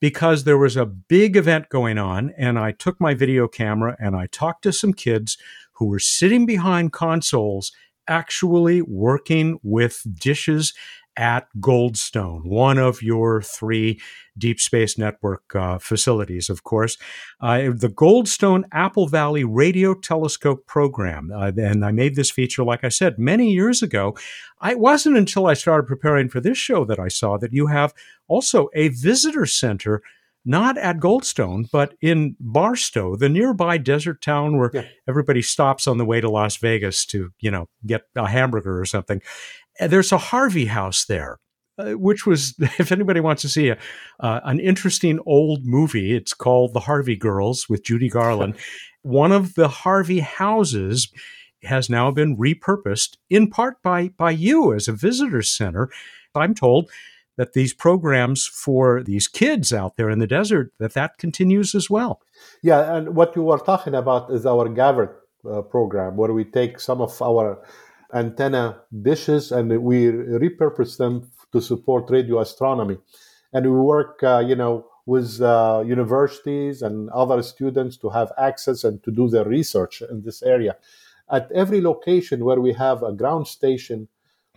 because 0.01 0.43
there 0.43 0.57
was 0.57 0.75
a 0.75 0.85
big 0.85 1.37
event 1.37 1.69
going 1.69 1.97
on. 1.97 2.33
And 2.37 2.59
I 2.59 2.73
took 2.73 2.99
my 2.99 3.13
video 3.13 3.47
camera 3.47 3.95
and 3.99 4.17
I 4.17 4.27
talked 4.27 4.63
to 4.63 4.73
some 4.73 4.93
kids 4.93 5.37
who 5.73 5.85
were 5.85 5.99
sitting 5.99 6.45
behind 6.45 6.91
consoles 6.91 7.71
actually 8.07 8.81
working 8.81 9.59
with 9.63 10.03
dishes 10.19 10.73
at 11.15 11.47
Goldstone, 11.59 12.45
one 12.45 12.77
of 12.77 13.01
your 13.01 13.41
three 13.41 13.99
Deep 14.37 14.59
Space 14.59 14.97
Network 14.97 15.55
uh, 15.55 15.77
facilities, 15.77 16.49
of 16.49 16.63
course. 16.63 16.97
Uh, 17.39 17.69
the 17.75 17.89
Goldstone 17.89 18.63
Apple 18.71 19.07
Valley 19.07 19.43
Radio 19.43 19.93
Telescope 19.93 20.65
Program. 20.65 21.31
Uh, 21.31 21.51
and 21.57 21.85
I 21.85 21.91
made 21.91 22.15
this 22.15 22.31
feature, 22.31 22.63
like 22.63 22.83
I 22.83 22.89
said, 22.89 23.19
many 23.19 23.51
years 23.51 23.81
ago. 23.83 24.17
it 24.63 24.79
wasn't 24.79 25.17
until 25.17 25.47
I 25.47 25.53
started 25.53 25.87
preparing 25.87 26.29
for 26.29 26.39
this 26.39 26.57
show 26.57 26.85
that 26.85 26.99
I 26.99 27.09
saw 27.09 27.37
that 27.37 27.53
you 27.53 27.67
have 27.67 27.93
also 28.27 28.69
a 28.73 28.87
visitor 28.89 29.45
center 29.45 30.01
not 30.45 30.77
at 30.77 30.97
Goldstone, 30.97 31.69
but 31.71 31.95
in 32.01 32.35
Barstow, 32.39 33.15
the 33.15 33.29
nearby 33.29 33.77
desert 33.77 34.21
town 34.21 34.57
where 34.57 34.71
yeah. 34.73 34.83
everybody 35.07 35.41
stops 35.41 35.87
on 35.87 35.97
the 35.97 36.05
way 36.05 36.19
to 36.19 36.29
Las 36.29 36.57
Vegas 36.57 37.05
to, 37.07 37.31
you 37.39 37.49
know, 37.49 37.69
get 37.85 38.03
a 38.15 38.27
hamburger 38.27 38.79
or 38.79 38.85
something. 38.85 39.21
There's 39.79 40.11
a 40.11 40.17
Harvey 40.17 40.65
house 40.65 41.05
there. 41.05 41.39
Uh, 41.75 41.93
which 41.93 42.27
was, 42.27 42.53
if 42.77 42.91
anybody 42.91 43.19
wants 43.19 43.41
to 43.41 43.49
see 43.49 43.69
a, 43.69 43.77
uh, 44.19 44.39
an 44.43 44.59
interesting 44.59 45.19
old 45.25 45.65
movie, 45.65 46.15
it's 46.15 46.31
called 46.31 46.71
The 46.71 46.81
Harvey 46.81 47.15
Girls 47.15 47.67
with 47.67 47.83
Judy 47.83 48.09
Garland. 48.09 48.55
One 49.01 49.31
of 49.31 49.55
the 49.55 49.67
Harvey 49.67 50.19
houses 50.19 51.11
has 51.63 51.89
now 51.89 52.11
been 52.11 52.37
repurposed 52.37 53.17
in 53.29 53.49
part 53.49 53.81
by 53.81 54.09
by 54.09 54.31
you 54.31 54.73
as 54.73 54.87
a 54.87 54.93
visitor 54.93 55.41
center. 55.41 55.89
I'm 56.35 56.53
told 56.53 56.89
that 57.37 57.53
these 57.53 57.73
programs 57.73 58.45
for 58.45 59.01
these 59.01 59.27
kids 59.27 59.73
out 59.73 59.97
there 59.97 60.09
in 60.09 60.19
the 60.19 60.27
desert 60.27 60.71
that 60.79 60.93
that 60.93 61.17
continues 61.17 61.73
as 61.73 61.89
well. 61.89 62.21
Yeah, 62.61 62.95
and 62.95 63.15
what 63.15 63.35
you 63.35 63.43
were 63.43 63.57
talking 63.57 63.95
about 63.95 64.31
is 64.31 64.45
our 64.45 64.69
GAVRT 64.69 65.13
uh, 65.49 65.61
program, 65.63 66.15
where 66.15 66.33
we 66.33 66.43
take 66.43 66.79
some 66.79 67.01
of 67.01 67.19
our 67.21 67.59
antenna 68.13 68.81
dishes 69.01 69.51
and 69.51 69.81
we 69.81 70.05
repurpose 70.07 70.97
them 70.97 71.29
to 71.51 71.61
support 71.61 72.09
radio 72.09 72.39
astronomy, 72.39 72.97
and 73.53 73.65
we 73.65 73.79
work, 73.79 74.21
uh, 74.23 74.39
you 74.39 74.55
know, 74.55 74.85
with 75.05 75.41
uh, 75.41 75.83
universities 75.85 76.81
and 76.81 77.09
other 77.09 77.41
students 77.43 77.97
to 77.97 78.09
have 78.09 78.31
access 78.37 78.83
and 78.83 79.03
to 79.03 79.11
do 79.11 79.27
their 79.27 79.45
research 79.45 80.01
in 80.01 80.21
this 80.23 80.41
area. 80.43 80.75
At 81.29 81.51
every 81.51 81.81
location 81.81 82.45
where 82.45 82.61
we 82.61 82.73
have 82.73 83.03
a 83.03 83.11
ground 83.11 83.47
station, 83.47 84.07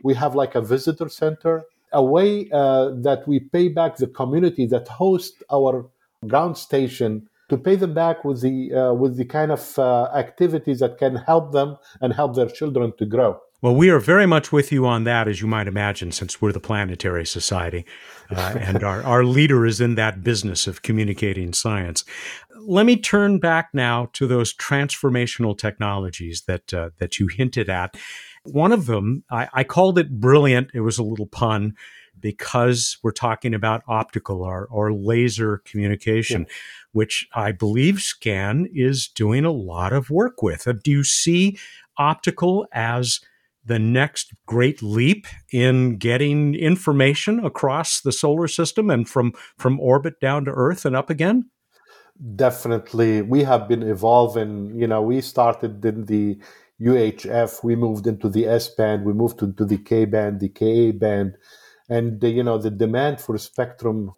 we 0.02 0.14
have 0.14 0.34
like 0.34 0.54
a 0.54 0.60
visitor 0.60 1.08
center 1.08 1.64
a 1.92 2.02
way 2.02 2.48
uh, 2.52 2.90
that 2.90 3.26
we 3.26 3.40
pay 3.40 3.68
back 3.68 3.96
the 3.96 4.06
community 4.06 4.66
that 4.66 4.88
hosts 4.88 5.42
our 5.50 5.88
ground 6.26 6.56
station 6.58 7.28
to 7.48 7.56
pay 7.56 7.76
them 7.76 7.94
back 7.94 8.24
with 8.24 8.40
the 8.40 8.74
uh, 8.74 8.92
with 8.92 9.16
the 9.16 9.24
kind 9.24 9.52
of 9.52 9.78
uh, 9.78 10.10
activities 10.14 10.80
that 10.80 10.98
can 10.98 11.16
help 11.16 11.52
them 11.52 11.76
and 12.00 12.12
help 12.12 12.34
their 12.34 12.48
children 12.48 12.92
to 12.98 13.06
grow. 13.06 13.40
Well, 13.62 13.74
we 13.74 13.88
are 13.88 13.98
very 13.98 14.26
much 14.26 14.52
with 14.52 14.70
you 14.70 14.86
on 14.86 15.04
that, 15.04 15.26
as 15.28 15.40
you 15.40 15.46
might 15.46 15.66
imagine, 15.66 16.12
since 16.12 16.42
we're 16.42 16.52
the 16.52 16.60
Planetary 16.60 17.24
Society, 17.24 17.86
uh, 18.30 18.54
and 18.58 18.84
our, 18.84 19.02
our 19.02 19.24
leader 19.24 19.64
is 19.64 19.80
in 19.80 19.94
that 19.94 20.22
business 20.22 20.66
of 20.66 20.82
communicating 20.82 21.52
science. 21.52 22.04
Let 22.58 22.84
me 22.84 22.96
turn 22.96 23.38
back 23.38 23.70
now 23.72 24.10
to 24.12 24.26
those 24.26 24.54
transformational 24.54 25.56
technologies 25.56 26.42
that 26.46 26.74
uh, 26.74 26.90
that 26.98 27.18
you 27.18 27.28
hinted 27.28 27.70
at 27.70 27.96
one 28.46 28.72
of 28.72 28.86
them, 28.86 29.24
I, 29.30 29.48
I 29.52 29.64
called 29.64 29.98
it 29.98 30.20
brilliant. 30.20 30.70
It 30.74 30.80
was 30.80 30.98
a 30.98 31.02
little 31.02 31.26
pun 31.26 31.74
because 32.18 32.98
we're 33.02 33.12
talking 33.12 33.54
about 33.54 33.82
optical 33.86 34.42
or, 34.42 34.66
or 34.70 34.92
laser 34.92 35.58
communication, 35.58 36.42
yeah. 36.42 36.54
which 36.92 37.28
I 37.34 37.52
believe 37.52 38.00
SCAN 38.00 38.68
is 38.72 39.08
doing 39.08 39.44
a 39.44 39.50
lot 39.50 39.92
of 39.92 40.10
work 40.10 40.42
with. 40.42 40.66
Uh, 40.66 40.74
do 40.82 40.90
you 40.90 41.04
see 41.04 41.58
optical 41.98 42.66
as 42.72 43.20
the 43.66 43.78
next 43.78 44.32
great 44.46 44.82
leap 44.82 45.26
in 45.52 45.96
getting 45.96 46.54
information 46.54 47.44
across 47.44 48.00
the 48.00 48.12
solar 48.12 48.48
system 48.48 48.90
and 48.90 49.08
from, 49.08 49.32
from 49.58 49.80
orbit 49.80 50.20
down 50.20 50.44
to 50.44 50.50
Earth 50.52 50.84
and 50.84 50.96
up 50.96 51.10
again? 51.10 51.50
Definitely. 52.34 53.22
We 53.22 53.42
have 53.42 53.68
been 53.68 53.82
evolving. 53.82 54.78
You 54.78 54.86
know, 54.86 55.02
we 55.02 55.20
started 55.20 55.84
in 55.84 56.06
the 56.06 56.38
UHF, 56.80 57.62
we 57.64 57.76
moved 57.76 58.06
into 58.06 58.28
the 58.28 58.46
S 58.46 58.68
band, 58.68 59.04
we 59.04 59.12
moved 59.12 59.42
into 59.42 59.64
the 59.64 59.78
K 59.78 60.04
band, 60.04 60.40
the 60.40 60.48
Ka 60.48 60.96
band, 60.96 61.36
and 61.88 62.20
the, 62.20 62.28
you 62.28 62.42
know 62.42 62.58
the 62.58 62.70
demand 62.70 63.20
for 63.20 63.36
spectrum 63.38 64.12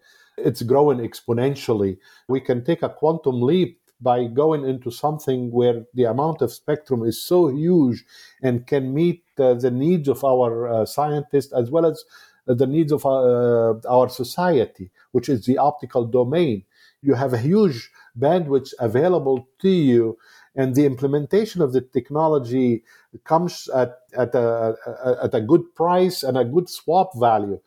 it's 0.44 0.62
growing 0.62 0.98
exponentially. 0.98 1.98
We 2.28 2.40
can 2.40 2.64
take 2.64 2.82
a 2.82 2.88
quantum 2.88 3.42
leap 3.42 3.80
by 4.00 4.24
going 4.24 4.64
into 4.64 4.90
something 4.90 5.50
where 5.50 5.84
the 5.94 6.04
amount 6.04 6.40
of 6.42 6.52
spectrum 6.52 7.04
is 7.04 7.22
so 7.22 7.48
huge 7.48 8.04
and 8.42 8.66
can 8.66 8.94
meet 8.94 9.24
uh, 9.38 9.54
the 9.54 9.70
needs 9.70 10.08
of 10.08 10.24
our 10.24 10.68
uh, 10.68 10.86
scientists 10.86 11.52
as 11.52 11.70
well 11.70 11.86
as 11.86 12.04
uh, 12.48 12.54
the 12.54 12.66
needs 12.66 12.92
of 12.92 13.04
uh, 13.04 13.74
our 13.88 14.08
society, 14.08 14.90
which 15.12 15.28
is 15.28 15.44
the 15.46 15.58
optical 15.58 16.04
domain. 16.04 16.64
You 17.02 17.14
have 17.14 17.32
a 17.32 17.38
huge 17.38 17.90
bandwidth 18.18 18.72
available 18.78 19.48
to 19.60 19.68
you 19.68 20.18
and 20.54 20.74
the 20.74 20.86
implementation 20.86 21.62
of 21.62 21.72
the 21.72 21.80
technology 21.80 22.82
comes 23.24 23.68
at, 23.68 23.98
at, 24.16 24.34
a, 24.34 24.74
at 25.22 25.34
a 25.34 25.40
good 25.40 25.74
price 25.74 26.22
and 26.22 26.36
a 26.36 26.44
good 26.44 26.66
SWaP 26.66 27.18
value. 27.18 27.60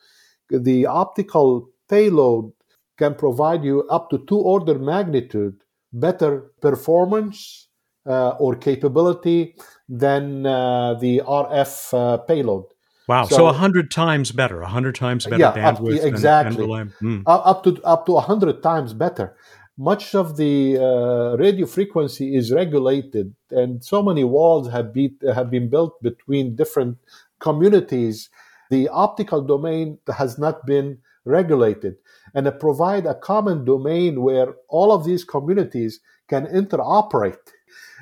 The 0.50 0.86
optical 0.86 1.70
payload 1.88 2.52
can 2.98 3.16
provide 3.16 3.64
you 3.64 3.84
up 3.90 4.10
to 4.10 4.18
two 4.28 4.38
order 4.38 4.78
magnitude 4.78 5.62
better 5.94 6.52
performance 6.62 7.68
uh, 8.06 8.30
or 8.32 8.56
capability 8.56 9.56
than 9.88 10.46
uh, 10.46 10.96
the 10.96 11.22
RF 11.26 11.94
uh, 11.94 12.18
payload. 12.18 12.66
Wow! 13.08 13.26
So 13.26 13.48
a 13.48 13.54
hundred 13.54 13.92
times 13.92 14.32
better, 14.32 14.62
a 14.62 14.70
hundred 14.70 14.96
times 14.96 15.26
better 15.26 15.38
yeah, 15.38 15.54
bandwidth. 15.54 16.00
Up, 16.00 16.06
exactly. 16.06 16.64
And, 16.64 16.94
and 17.02 17.24
mm. 17.24 17.24
Up 17.26 17.64
to 17.64 17.82
up 17.84 18.06
to 18.06 18.18
a 18.18 18.22
hundred 18.22 18.64
times 18.64 18.94
better 18.94 19.36
much 19.82 20.14
of 20.14 20.38
the 20.38 20.78
uh, 20.78 21.36
radio 21.38 21.66
frequency 21.66 22.36
is 22.36 22.52
regulated, 22.52 23.34
and 23.50 23.84
so 23.84 24.04
many 24.04 24.24
walls 24.24 24.70
have, 24.70 24.94
be, 24.94 25.14
have 25.34 25.50
been 25.50 25.70
built 25.70 26.02
between 26.04 26.56
different 26.56 26.98
communities. 27.40 28.30
The 28.70 28.90
optical 28.90 29.42
domain 29.42 29.98
has 30.16 30.38
not 30.38 30.66
been 30.68 31.00
regulated, 31.26 31.96
and 32.34 32.52
provide 32.60 33.06
a 33.06 33.16
common 33.16 33.66
domain 33.66 34.22
where 34.22 34.56
all 34.70 34.92
of 34.92 35.06
these 35.06 35.24
communities 35.24 36.00
can 36.28 36.46
interoperate. 36.48 37.38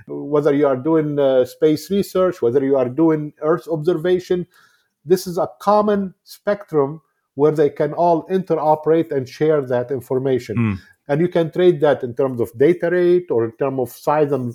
Whether 0.07 0.53
you 0.53 0.67
are 0.67 0.77
doing 0.77 1.19
uh, 1.19 1.45
space 1.45 1.91
research, 1.91 2.41
whether 2.41 2.63
you 2.63 2.77
are 2.77 2.89
doing 2.89 3.33
Earth 3.41 3.67
observation, 3.67 4.47
this 5.05 5.27
is 5.27 5.37
a 5.37 5.49
common 5.59 6.13
spectrum 6.23 7.01
where 7.35 7.51
they 7.51 7.69
can 7.69 7.93
all 7.93 8.27
interoperate 8.27 9.11
and 9.11 9.27
share 9.27 9.61
that 9.61 9.91
information. 9.91 10.55
Mm 10.57 10.79
and 11.09 11.19
you 11.19 11.27
can 11.27 11.51
trade 11.51 11.81
that 11.81 12.03
in 12.03 12.15
terms 12.15 12.39
of 12.39 12.57
data 12.57 12.89
rate 12.89 13.29
or 13.29 13.43
in 13.43 13.51
terms 13.53 13.79
of 13.79 13.89
size 13.89 14.31
and 14.31 14.53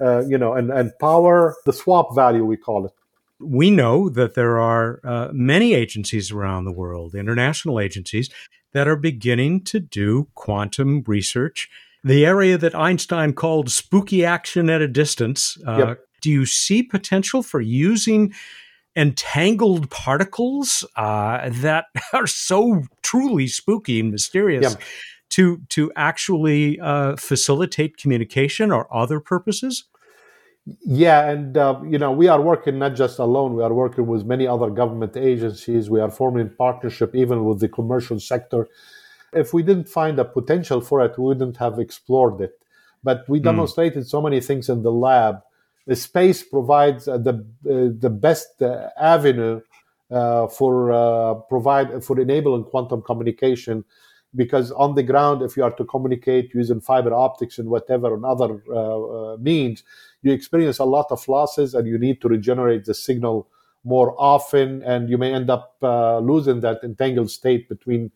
uh, 0.00 0.24
you 0.26 0.38
know 0.38 0.52
and, 0.52 0.70
and 0.70 0.92
power 1.00 1.56
the 1.64 1.72
SWaP 1.72 2.14
value 2.14 2.44
we 2.44 2.56
call 2.56 2.86
it 2.86 2.92
we 3.44 3.70
know 3.70 4.08
that 4.08 4.34
there 4.34 4.58
are 4.58 5.00
uh, 5.04 5.28
many 5.32 5.74
agencies 5.74 6.30
around 6.30 6.64
the 6.64 6.72
world 6.72 7.14
international 7.14 7.80
agencies 7.80 8.30
that 8.72 8.88
are 8.88 8.96
beginning 8.96 9.62
to 9.62 9.80
do 9.80 10.28
quantum 10.34 11.02
research 11.06 11.68
the 12.02 12.26
area 12.26 12.58
that 12.58 12.74
einstein 12.74 13.32
called 13.32 13.70
spooky 13.70 14.24
action 14.24 14.68
at 14.68 14.82
a 14.82 14.88
distance 14.88 15.56
uh, 15.66 15.78
yep. 15.78 16.00
do 16.20 16.30
you 16.30 16.46
see 16.46 16.82
potential 16.82 17.42
for 17.42 17.60
using 17.60 18.32
entangled 18.96 19.90
particles 19.90 20.84
uh, 20.96 21.48
that 21.50 21.86
are 22.12 22.26
so 22.26 22.82
truly 23.02 23.46
spooky 23.46 24.00
and 24.00 24.10
mysterious. 24.10 24.74
Yeah. 24.74 24.84
To, 25.30 25.60
to 25.70 25.90
actually 25.96 26.78
uh, 26.78 27.16
facilitate 27.16 27.96
communication 27.96 28.70
or 28.70 28.86
other 28.94 29.18
purposes? 29.18 29.84
Yeah, 30.66 31.28
and 31.28 31.56
uh, 31.58 31.80
you 31.84 31.98
know 31.98 32.10
we 32.10 32.28
are 32.28 32.40
working 32.40 32.78
not 32.78 32.94
just 32.94 33.18
alone. 33.18 33.54
We 33.54 33.62
are 33.62 33.74
working 33.74 34.06
with 34.06 34.24
many 34.24 34.46
other 34.46 34.70
government 34.70 35.16
agencies. 35.16 35.90
We 35.90 36.00
are 36.00 36.10
forming 36.10 36.50
partnership 36.56 37.14
even 37.14 37.44
with 37.44 37.60
the 37.60 37.68
commercial 37.68 38.18
sector. 38.18 38.66
If 39.32 39.52
we 39.52 39.62
didn't 39.62 39.88
find 39.88 40.18
a 40.18 40.24
potential 40.24 40.80
for 40.80 41.04
it, 41.04 41.18
we 41.18 41.24
wouldn't 41.24 41.58
have 41.58 41.78
explored 41.78 42.40
it. 42.40 42.58
But 43.02 43.28
we 43.28 43.40
mm. 43.40 43.44
demonstrated 43.44 44.06
so 44.06 44.22
many 44.22 44.40
things 44.40 44.70
in 44.70 44.82
the 44.82 44.92
lab 44.92 45.42
the 45.86 45.96
space 45.96 46.42
provides 46.42 47.08
uh, 47.08 47.18
the 47.18 47.34
uh, 47.68 47.92
the 47.98 48.10
best 48.10 48.62
uh, 48.62 48.88
avenue 48.98 49.60
for 50.50 51.44
provide 51.48 52.04
for 52.04 52.20
enabling 52.20 52.64
quantum 52.64 53.02
communication 53.02 53.84
because 54.36 54.70
on 54.72 54.94
the 54.94 55.02
ground 55.02 55.42
if 55.42 55.56
you 55.56 55.62
are 55.62 55.72
to 55.72 55.84
communicate 55.84 56.54
using 56.54 56.80
fiber 56.80 57.14
optics 57.14 57.58
and 57.58 57.68
whatever 57.68 58.14
and 58.14 58.24
other 58.24 58.62
uh, 58.70 59.32
uh, 59.32 59.36
means 59.38 59.82
you 60.22 60.32
experience 60.32 60.78
a 60.78 60.84
lot 60.84 61.06
of 61.10 61.26
losses 61.28 61.74
and 61.74 61.86
you 61.86 61.98
need 61.98 62.20
to 62.20 62.28
regenerate 62.28 62.84
the 62.84 62.94
signal 62.94 63.48
more 63.84 64.14
often 64.18 64.82
and 64.82 65.10
you 65.10 65.18
may 65.18 65.32
end 65.32 65.50
up 65.50 65.76
uh, 65.82 66.18
losing 66.18 66.60
that 66.60 66.82
entangled 66.82 67.30
state 67.30 67.68
between 67.68 68.10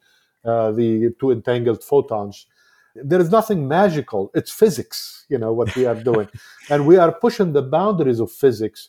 the 0.45 1.15
two 1.21 1.31
entangled 1.31 1.85
photons 1.85 2.47
there 3.05 3.21
is 3.21 3.31
nothing 3.31 3.69
magical. 3.69 4.31
It's 4.35 4.51
physics, 4.51 5.27
you 5.29 5.39
know, 5.39 5.53
what 5.53 5.75
we 5.77 5.87
are 5.87 5.95
doing. 5.95 6.29
and 6.71 6.87
we 6.87 6.97
are 6.97 7.13
pushing 7.13 7.53
the 7.53 7.63
boundaries 7.63 8.21
of 8.21 8.31
physics. 8.31 8.89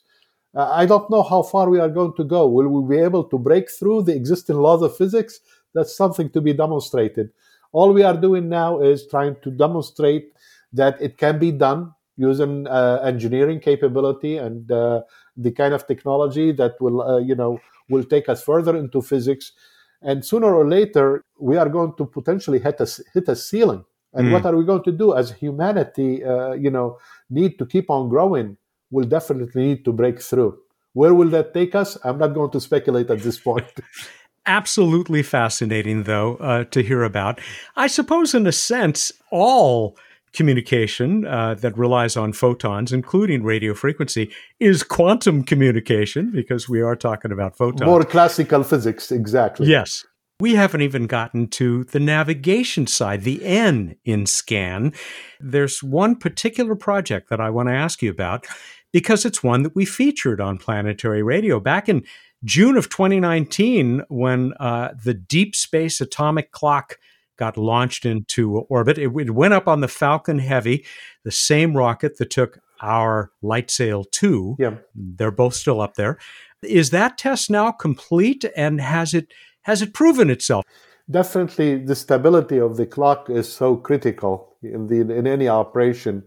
Uh, 0.55 0.69
I 0.71 0.85
don't 0.85 1.09
know 1.09 1.21
how 1.21 1.43
far 1.43 1.69
we 1.69 1.79
are 1.79 1.89
going 1.89 2.13
to 2.15 2.23
go. 2.23 2.47
Will 2.47 2.67
we 2.67 2.95
be 2.95 3.01
able 3.01 3.23
to 3.25 3.37
break 3.37 3.69
through 3.69 4.03
the 4.03 4.15
existing 4.15 4.55
laws 4.55 4.81
of 4.81 4.95
physics? 4.95 5.39
That's 5.79 5.95
something 5.95 6.29
to 6.31 6.41
be 6.41 6.51
demonstrated. 6.51 7.31
All 7.71 7.93
we 7.93 8.03
are 8.03 8.17
doing 8.17 8.49
now 8.49 8.81
is 8.81 9.07
trying 9.07 9.37
to 9.43 9.49
demonstrate 9.51 10.33
that 10.73 11.01
it 11.01 11.17
can 11.17 11.39
be 11.39 11.51
done 11.51 11.93
using 12.17 12.67
uh, 12.67 12.99
engineering 13.03 13.61
capability 13.61 14.35
and 14.35 14.69
uh, 14.71 15.03
the 15.37 15.51
kind 15.51 15.73
of 15.73 15.87
technology 15.87 16.51
that 16.51 16.73
will, 16.81 17.01
uh, 17.01 17.19
you 17.19 17.35
know, 17.35 17.59
will 17.89 18.03
take 18.03 18.27
us 18.27 18.43
further 18.43 18.75
into 18.75 19.01
physics. 19.01 19.53
And 20.01 20.25
sooner 20.25 20.53
or 20.53 20.67
later, 20.67 21.23
we 21.39 21.55
are 21.55 21.69
going 21.69 21.93
to 21.97 22.05
potentially 22.05 22.59
hit 22.59 22.81
a, 22.81 22.87
hit 23.13 23.29
a 23.29 23.35
ceiling 23.35 23.85
and 24.13 24.27
mm. 24.27 24.31
what 24.31 24.45
are 24.45 24.55
we 24.55 24.65
going 24.65 24.83
to 24.83 24.91
do 24.91 25.15
as 25.15 25.31
humanity? 25.31 26.23
Uh, 26.23 26.53
you 26.53 26.71
know, 26.71 26.97
need 27.29 27.57
to 27.59 27.65
keep 27.65 27.89
on 27.89 28.09
growing. 28.09 28.57
We'll 28.91 29.07
definitely 29.07 29.67
need 29.67 29.85
to 29.85 29.93
break 29.93 30.21
through. 30.21 30.57
Where 30.93 31.13
will 31.13 31.29
that 31.29 31.53
take 31.53 31.75
us? 31.75 31.97
I'm 32.03 32.17
not 32.17 32.33
going 32.33 32.51
to 32.51 32.59
speculate 32.59 33.09
at 33.09 33.19
this 33.19 33.39
point. 33.39 33.71
Absolutely 34.49 35.21
fascinating, 35.21 36.03
though, 36.03 36.37
uh, 36.37 36.63
to 36.65 36.81
hear 36.81 37.03
about. 37.03 37.39
I 37.75 37.85
suppose, 37.85 38.33
in 38.33 38.47
a 38.47 38.51
sense, 38.51 39.11
all 39.29 39.95
communication 40.33 41.23
uh, 41.27 41.53
that 41.53 41.77
relies 41.77 42.17
on 42.17 42.33
photons, 42.33 42.91
including 42.91 43.43
radio 43.43 43.75
frequency, 43.75 44.31
is 44.59 44.81
quantum 44.81 45.43
communication 45.43 46.31
because 46.31 46.67
we 46.67 46.81
are 46.81 46.95
talking 46.95 47.31
about 47.31 47.57
photons. 47.57 47.85
More 47.85 48.03
classical 48.03 48.63
physics, 48.63 49.11
exactly. 49.11 49.67
Yes. 49.67 50.03
We 50.39 50.55
haven't 50.55 50.81
even 50.81 51.05
gotten 51.05 51.47
to 51.49 51.83
the 51.83 51.99
navigation 51.99 52.87
side, 52.87 53.25
the 53.25 53.45
N 53.45 53.97
in 54.03 54.25
SCAN. 54.25 54.93
There's 55.39 55.83
one 55.83 56.15
particular 56.15 56.73
project 56.73 57.29
that 57.29 57.39
I 57.39 57.51
want 57.51 57.69
to 57.69 57.75
ask 57.75 58.01
you 58.01 58.09
about 58.09 58.47
because 58.91 59.25
it's 59.25 59.43
one 59.43 59.61
that 59.61 59.75
we 59.75 59.85
featured 59.85 60.41
on 60.41 60.57
Planetary 60.57 61.21
Radio 61.21 61.59
back 61.59 61.87
in 61.87 62.03
June 62.43 62.77
of 62.77 62.89
2019 62.89 64.03
when 64.09 64.53
uh, 64.59 64.89
the 65.03 65.13
Deep 65.13 65.55
Space 65.55 65.99
Atomic 65.99 66.51
Clock 66.51 66.97
got 67.37 67.57
launched 67.57 68.05
into 68.05 68.57
orbit. 68.57 68.97
It, 68.97 69.11
it, 69.15 69.31
went 69.31 69.53
up 69.53 69.67
on 69.67 69.81
the 69.81 69.87
Falcon 69.87 70.39
Heavy, 70.39 70.85
the 71.23 71.31
same 71.31 71.75
rocket 71.75 72.17
that 72.17 72.29
took 72.29 72.59
our 72.81 73.31
LightSail 73.43 74.11
2. 74.11 74.57
Yeah. 74.59 74.75
They're 74.93 75.31
both 75.31 75.53
still 75.53 75.81
up 75.81 75.95
there. 75.95 76.17
Is 76.61 76.89
that 76.89 77.17
test 77.17 77.49
now 77.49 77.71
complete 77.71 78.45
and 78.55 78.81
has 78.81 79.13
it 79.13 79.33
has 79.61 79.81
it 79.81 79.93
proven 79.93 80.29
itself? 80.29 80.65
Definitely, 81.09 81.83
the 81.83 81.95
stability 81.95 82.59
of 82.59 82.77
the 82.77 82.85
clock 82.85 83.29
is 83.29 83.51
so 83.51 83.77
critical 83.77 84.55
in, 84.61 84.87
the, 84.87 85.01
in 85.01 85.25
any 85.25 85.47
operation. 85.47 86.23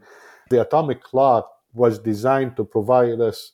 The 0.50 0.62
atomic 0.62 1.02
clock 1.02 1.48
was 1.72 1.98
designed 1.98 2.56
to 2.56 2.64
provide 2.64 3.20
us 3.20 3.52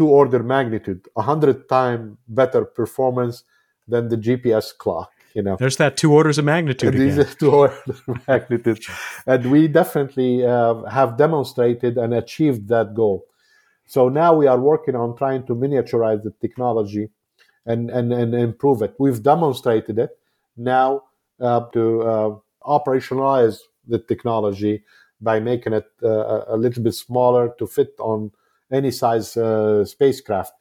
two 0.00 0.08
order 0.08 0.42
magnitude, 0.42 1.02
a 1.14 1.20
100 1.20 1.68
times 1.68 2.16
better 2.26 2.64
performance 2.64 3.44
than 3.86 4.08
the 4.08 4.16
GPS 4.16 4.74
clock. 4.74 5.10
You 5.34 5.42
know, 5.42 5.56
there's 5.56 5.76
that 5.76 5.98
two 5.98 6.14
orders 6.14 6.38
of 6.38 6.46
magnitude. 6.46 6.94
These 6.94 7.18
are 7.18 7.24
two 7.42 7.52
orders 7.52 8.00
of 8.08 8.26
magnitude, 8.26 8.80
and 9.26 9.50
we 9.50 9.68
definitely 9.68 10.46
uh, 10.46 10.84
have 10.84 11.18
demonstrated 11.18 11.98
and 11.98 12.14
achieved 12.14 12.68
that 12.68 12.94
goal. 12.94 13.26
So 13.84 14.08
now 14.08 14.34
we 14.34 14.46
are 14.46 14.58
working 14.58 14.96
on 14.96 15.18
trying 15.18 15.44
to 15.48 15.54
miniaturize 15.54 16.22
the 16.22 16.32
technology 16.40 17.10
and, 17.66 17.90
and, 17.90 18.10
and 18.10 18.34
improve 18.34 18.80
it. 18.80 18.94
We've 18.98 19.22
demonstrated 19.22 19.98
it 19.98 20.12
now 20.56 21.02
uh, 21.40 21.66
to 21.74 22.02
uh, 22.02 22.30
operationalize 22.66 23.58
the 23.86 23.98
technology 23.98 24.82
by 25.20 25.40
making 25.40 25.74
it 25.74 25.88
uh, 26.02 26.44
a 26.48 26.56
little 26.56 26.82
bit 26.82 26.94
smaller 26.94 27.52
to 27.58 27.66
fit 27.66 27.94
on 27.98 28.30
any 28.72 28.90
size 28.90 29.36
uh, 29.36 29.84
spacecraft. 29.84 30.52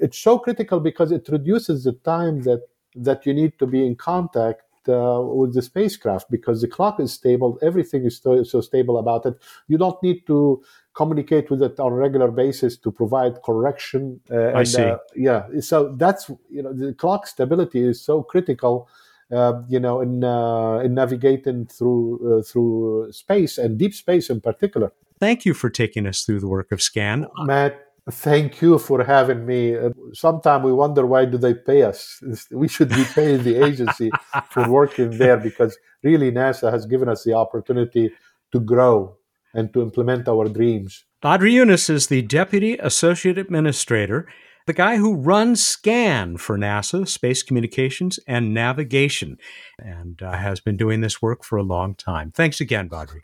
It's 0.00 0.18
so 0.18 0.38
critical 0.38 0.80
because 0.80 1.10
it 1.10 1.28
reduces 1.28 1.84
the 1.84 1.92
time 1.92 2.42
that 2.42 2.62
that 2.96 3.26
you 3.26 3.34
need 3.34 3.58
to 3.58 3.66
be 3.66 3.84
in 3.84 3.96
contact 3.96 4.62
uh, 4.88 5.20
with 5.22 5.54
the 5.54 5.62
spacecraft 5.62 6.30
because 6.30 6.60
the 6.60 6.68
clock 6.68 7.00
is 7.00 7.12
stable, 7.12 7.58
everything 7.62 8.04
is 8.04 8.18
so, 8.18 8.42
so 8.42 8.60
stable 8.60 8.98
about 8.98 9.26
it. 9.26 9.34
You 9.66 9.78
don't 9.78 10.00
need 10.02 10.26
to 10.26 10.62
communicate 10.94 11.50
with 11.50 11.62
it 11.62 11.80
on 11.80 11.92
a 11.92 11.94
regular 11.94 12.30
basis 12.30 12.76
to 12.78 12.90
provide 12.90 13.42
correction. 13.42 14.20
Uh, 14.30 14.52
I 14.52 14.64
see. 14.64 14.82
Uh, 14.82 14.98
yeah, 15.16 15.46
so 15.60 15.94
that's 15.96 16.30
you 16.50 16.62
know 16.62 16.72
the 16.72 16.92
clock 16.94 17.26
stability 17.26 17.80
is 17.80 18.00
so 18.00 18.22
critical. 18.22 18.88
Uh, 19.32 19.62
you 19.68 19.80
know, 19.80 20.00
in 20.00 20.22
uh, 20.22 20.78
in 20.78 20.94
navigating 20.94 21.66
through 21.66 22.38
uh, 22.38 22.42
through 22.42 23.10
space 23.10 23.58
and 23.58 23.78
deep 23.78 23.94
space 23.94 24.28
in 24.28 24.40
particular. 24.40 24.92
Thank 25.20 25.44
you 25.44 25.54
for 25.54 25.70
taking 25.70 26.06
us 26.06 26.22
through 26.22 26.40
the 26.40 26.48
work 26.48 26.72
of 26.72 26.82
SCAN, 26.82 27.26
Matt. 27.38 27.80
Thank 28.10 28.60
you 28.60 28.78
for 28.78 29.02
having 29.02 29.46
me. 29.46 29.74
Uh, 29.76 29.90
Sometimes 30.12 30.64
we 30.64 30.72
wonder 30.72 31.06
why 31.06 31.24
do 31.24 31.38
they 31.38 31.54
pay 31.54 31.82
us? 31.82 32.22
We 32.50 32.68
should 32.68 32.90
be 32.90 33.04
paying 33.14 33.42
the 33.42 33.64
agency 33.64 34.10
for 34.50 34.68
working 34.68 35.16
there 35.16 35.38
because 35.38 35.78
really 36.02 36.30
NASA 36.30 36.70
has 36.70 36.84
given 36.84 37.08
us 37.08 37.24
the 37.24 37.32
opportunity 37.32 38.12
to 38.52 38.60
grow 38.60 39.16
and 39.54 39.72
to 39.72 39.80
implement 39.80 40.28
our 40.28 40.48
dreams. 40.48 41.04
Badri 41.22 41.52
Younes 41.52 41.88
is 41.88 42.08
the 42.08 42.20
Deputy 42.20 42.76
Associate 42.76 43.38
Administrator, 43.38 44.28
the 44.66 44.74
guy 44.74 44.96
who 44.96 45.14
runs 45.14 45.64
SCAN 45.64 46.36
for 46.36 46.58
NASA, 46.58 47.08
Space 47.08 47.42
Communications 47.42 48.18
and 48.26 48.52
Navigation, 48.52 49.38
and 49.78 50.22
uh, 50.22 50.32
has 50.32 50.60
been 50.60 50.76
doing 50.76 51.00
this 51.00 51.22
work 51.22 51.42
for 51.42 51.56
a 51.56 51.62
long 51.62 51.94
time. 51.94 52.30
Thanks 52.30 52.60
again, 52.60 52.90
Badri. 52.90 53.20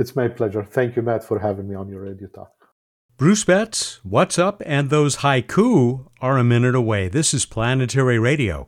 It's 0.00 0.16
my 0.16 0.28
pleasure. 0.28 0.64
Thank 0.64 0.96
you, 0.96 1.02
Matt, 1.02 1.22
for 1.22 1.38
having 1.40 1.68
me 1.68 1.74
on 1.74 1.90
your 1.90 2.00
radio 2.00 2.26
talk. 2.28 2.52
Bruce 3.18 3.44
Betts, 3.44 4.00
What's 4.02 4.38
Up, 4.38 4.62
and 4.64 4.88
those 4.88 5.16
haiku 5.16 6.06
are 6.22 6.38
a 6.38 6.42
minute 6.42 6.74
away. 6.74 7.08
This 7.08 7.34
is 7.34 7.44
Planetary 7.44 8.18
Radio. 8.18 8.66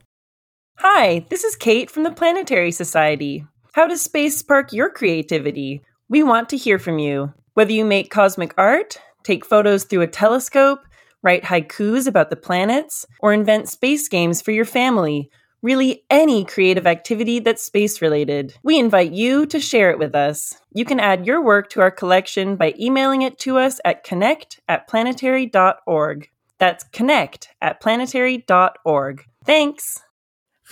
Hi, 0.77 1.25
this 1.31 1.43
is 1.43 1.57
Kate 1.57 1.91
from 1.91 2.03
the 2.03 2.11
Planetary 2.11 2.71
Society. 2.71 3.47
How 3.73 3.87
does 3.87 4.03
space 4.03 4.37
spark 4.37 4.75
your 4.75 4.91
creativity? 4.91 5.81
We 6.11 6.23
want 6.23 6.51
to 6.51 6.59
hear 6.59 6.79
from 6.79 6.99
you. 6.99 7.33
Whether 7.55 7.73
you 7.73 7.87
make 7.87 8.11
cosmic 8.11 8.53
art, 8.59 8.99
take 9.23 9.47
photos 9.47 9.85
through 9.85 10.03
a 10.03 10.07
telescope, 10.07 10.81
write 11.23 11.45
haikus 11.45 12.07
about 12.07 12.29
the 12.29 12.37
planets, 12.37 13.07
or 13.21 13.33
invent 13.33 13.71
space 13.71 14.07
games 14.07 14.43
for 14.43 14.51
your 14.51 14.67
family, 14.67 15.31
really 15.63 16.05
any 16.11 16.45
creative 16.45 16.87
activity 16.87 17.39
that's 17.39 17.63
space 17.63 18.03
related. 18.03 18.55
We 18.63 18.79
invite 18.79 19.13
you 19.13 19.47
to 19.47 19.61
share 19.61 19.91
it 19.91 19.99
with 19.99 20.15
us. 20.15 20.55
You 20.73 20.85
can 20.85 21.01
add 21.01 21.27
your 21.27 21.43
work 21.43 21.71
to 21.71 21.81
our 21.81 21.91
collection 21.91 22.57
by 22.57 22.75
emailing 22.79 23.23
it 23.23 23.39
to 23.41 23.59
us 23.59 23.81
at 23.85 24.05
connect 24.05 24.61
at 24.69 24.89
planetary.org. 24.89 26.29
That's 26.59 26.85
connect 26.85 27.49
at 27.61 27.81
planetary.org. 27.81 29.25
Thanks! 29.45 30.01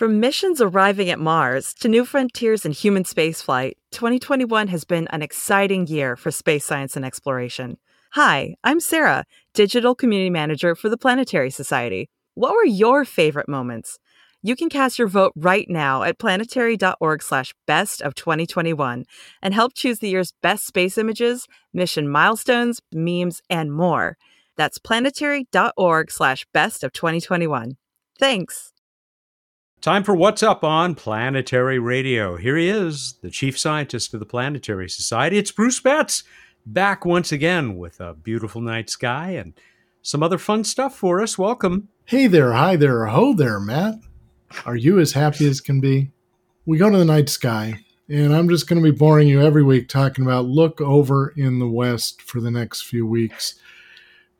From 0.00 0.18
missions 0.18 0.62
arriving 0.62 1.11
at 1.11 1.18
Mars 1.18 1.74
to 1.74 1.88
new 1.88 2.07
frontiers 2.07 2.64
in 2.64 2.72
human 2.72 3.05
spaceflight, 3.05 3.74
2021 3.90 4.68
has 4.68 4.85
been 4.85 5.07
an 5.09 5.20
exciting 5.20 5.87
year 5.87 6.16
for 6.16 6.31
space 6.31 6.64
science 6.64 6.96
and 6.96 7.05
exploration. 7.05 7.76
Hi, 8.12 8.57
I'm 8.64 8.81
Sarah, 8.81 9.24
Digital 9.53 9.94
Community 9.94 10.31
Manager 10.31 10.74
for 10.74 10.88
the 10.88 10.96
Planetary 10.96 11.50
Society. 11.50 12.09
What 12.35 12.55
were 12.55 12.64
your 12.64 13.05
favorite 13.05 13.48
moments? 13.48 13.99
You 14.42 14.57
can 14.57 14.70
cast 14.70 14.98
your 14.98 15.09
vote 15.09 15.33
right 15.37 15.68
now 15.68 16.03
at 16.03 16.18
planetary.org 16.18 17.22
slash 17.22 17.55
best 17.66 18.00
of 18.00 18.14
2021 18.14 19.05
and 19.42 19.55
help 19.55 19.74
choose 19.74 19.98
the 19.98 20.09
year's 20.09 20.33
best 20.40 20.66
space 20.66 20.96
images, 20.96 21.46
mission 21.74 22.09
milestones, 22.09 22.81
memes, 22.90 23.42
and 23.50 23.70
more. 23.70 24.16
That's 24.57 24.79
planetary.org 24.79 26.11
slash 26.11 26.46
best 26.55 26.83
of 26.83 26.92
2021. 26.94 27.76
Thanks. 28.18 28.72
Time 29.83 30.05
for 30.05 30.14
What's 30.14 30.42
Up 30.42 30.64
on 30.64 30.94
Planetary 30.94 31.79
Radio. 31.79 32.37
Here 32.37 32.57
he 32.57 32.68
is, 32.68 33.14
the 33.20 33.31
chief 33.31 33.59
scientist 33.59 34.14
of 34.14 34.20
the 34.20 34.26
Planetary 34.26 34.88
Society. 34.88 35.37
It's 35.37 35.53
Bruce 35.53 35.81
Betts, 35.81 36.24
back 36.64 37.05
once 37.05 37.31
again 37.31 37.76
with 37.76 38.00
a 38.00 38.14
beautiful 38.14 38.62
night 38.62 38.88
sky 38.88 39.31
and 39.33 39.53
some 40.00 40.22
other 40.22 40.38
fun 40.38 40.64
stuff 40.64 40.94
for 40.96 41.20
us. 41.20 41.37
Welcome. 41.37 41.88
Hey 42.07 42.26
there, 42.26 42.53
hi 42.53 42.76
there, 42.76 43.07
ho 43.07 43.35
there, 43.35 43.61
Matt. 43.61 43.96
Are 44.66 44.76
you 44.76 44.98
as 44.98 45.12
happy 45.12 45.48
as 45.48 45.60
can 45.60 45.80
be? 45.80 46.10
We 46.66 46.78
go 46.78 46.90
to 46.90 46.98
the 46.98 47.04
night 47.04 47.28
sky, 47.28 47.80
and 48.08 48.34
I'm 48.34 48.48
just 48.48 48.68
going 48.68 48.82
to 48.82 48.92
be 48.92 48.96
boring 48.96 49.28
you 49.28 49.40
every 49.40 49.62
week 49.62 49.88
talking 49.88 50.24
about 50.24 50.44
look 50.46 50.80
over 50.80 51.32
in 51.36 51.58
the 51.58 51.68
west 51.68 52.20
for 52.22 52.40
the 52.40 52.50
next 52.50 52.82
few 52.82 53.06
weeks. 53.06 53.54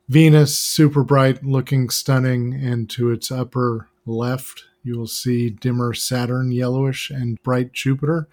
Venus, 0.09 0.57
super 0.57 1.03
bright, 1.03 1.43
looking 1.43 1.89
stunning, 1.89 2.53
and 2.53 2.89
to 2.91 3.11
its 3.11 3.31
upper 3.31 3.87
left, 4.05 4.65
you 4.83 4.97
will 4.97 5.07
see 5.07 5.49
dimmer 5.49 5.93
Saturn, 5.93 6.51
yellowish, 6.51 7.09
and 7.09 7.41
bright 7.43 7.71
Jupiter. 7.71 8.27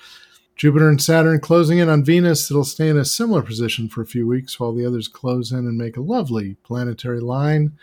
Jupiter 0.57 0.89
and 0.89 1.01
Saturn 1.01 1.39
closing 1.41 1.79
in 1.79 1.89
on 1.89 2.05
Venus. 2.05 2.51
It'll 2.51 2.65
stay 2.65 2.89
in 2.89 2.99
a 2.99 3.05
similar 3.05 3.43
position 3.43 3.89
for 3.89 4.03
a 4.03 4.07
few 4.07 4.27
weeks 4.27 4.59
while 4.59 4.75
the 4.75 4.85
others 4.85 5.07
close 5.07 5.53
in 5.53 5.59
and 5.59 5.79
make 5.79 5.97
a 5.97 6.03
lovely 6.03 6.57
planetary 6.65 7.21
line. 7.21 7.79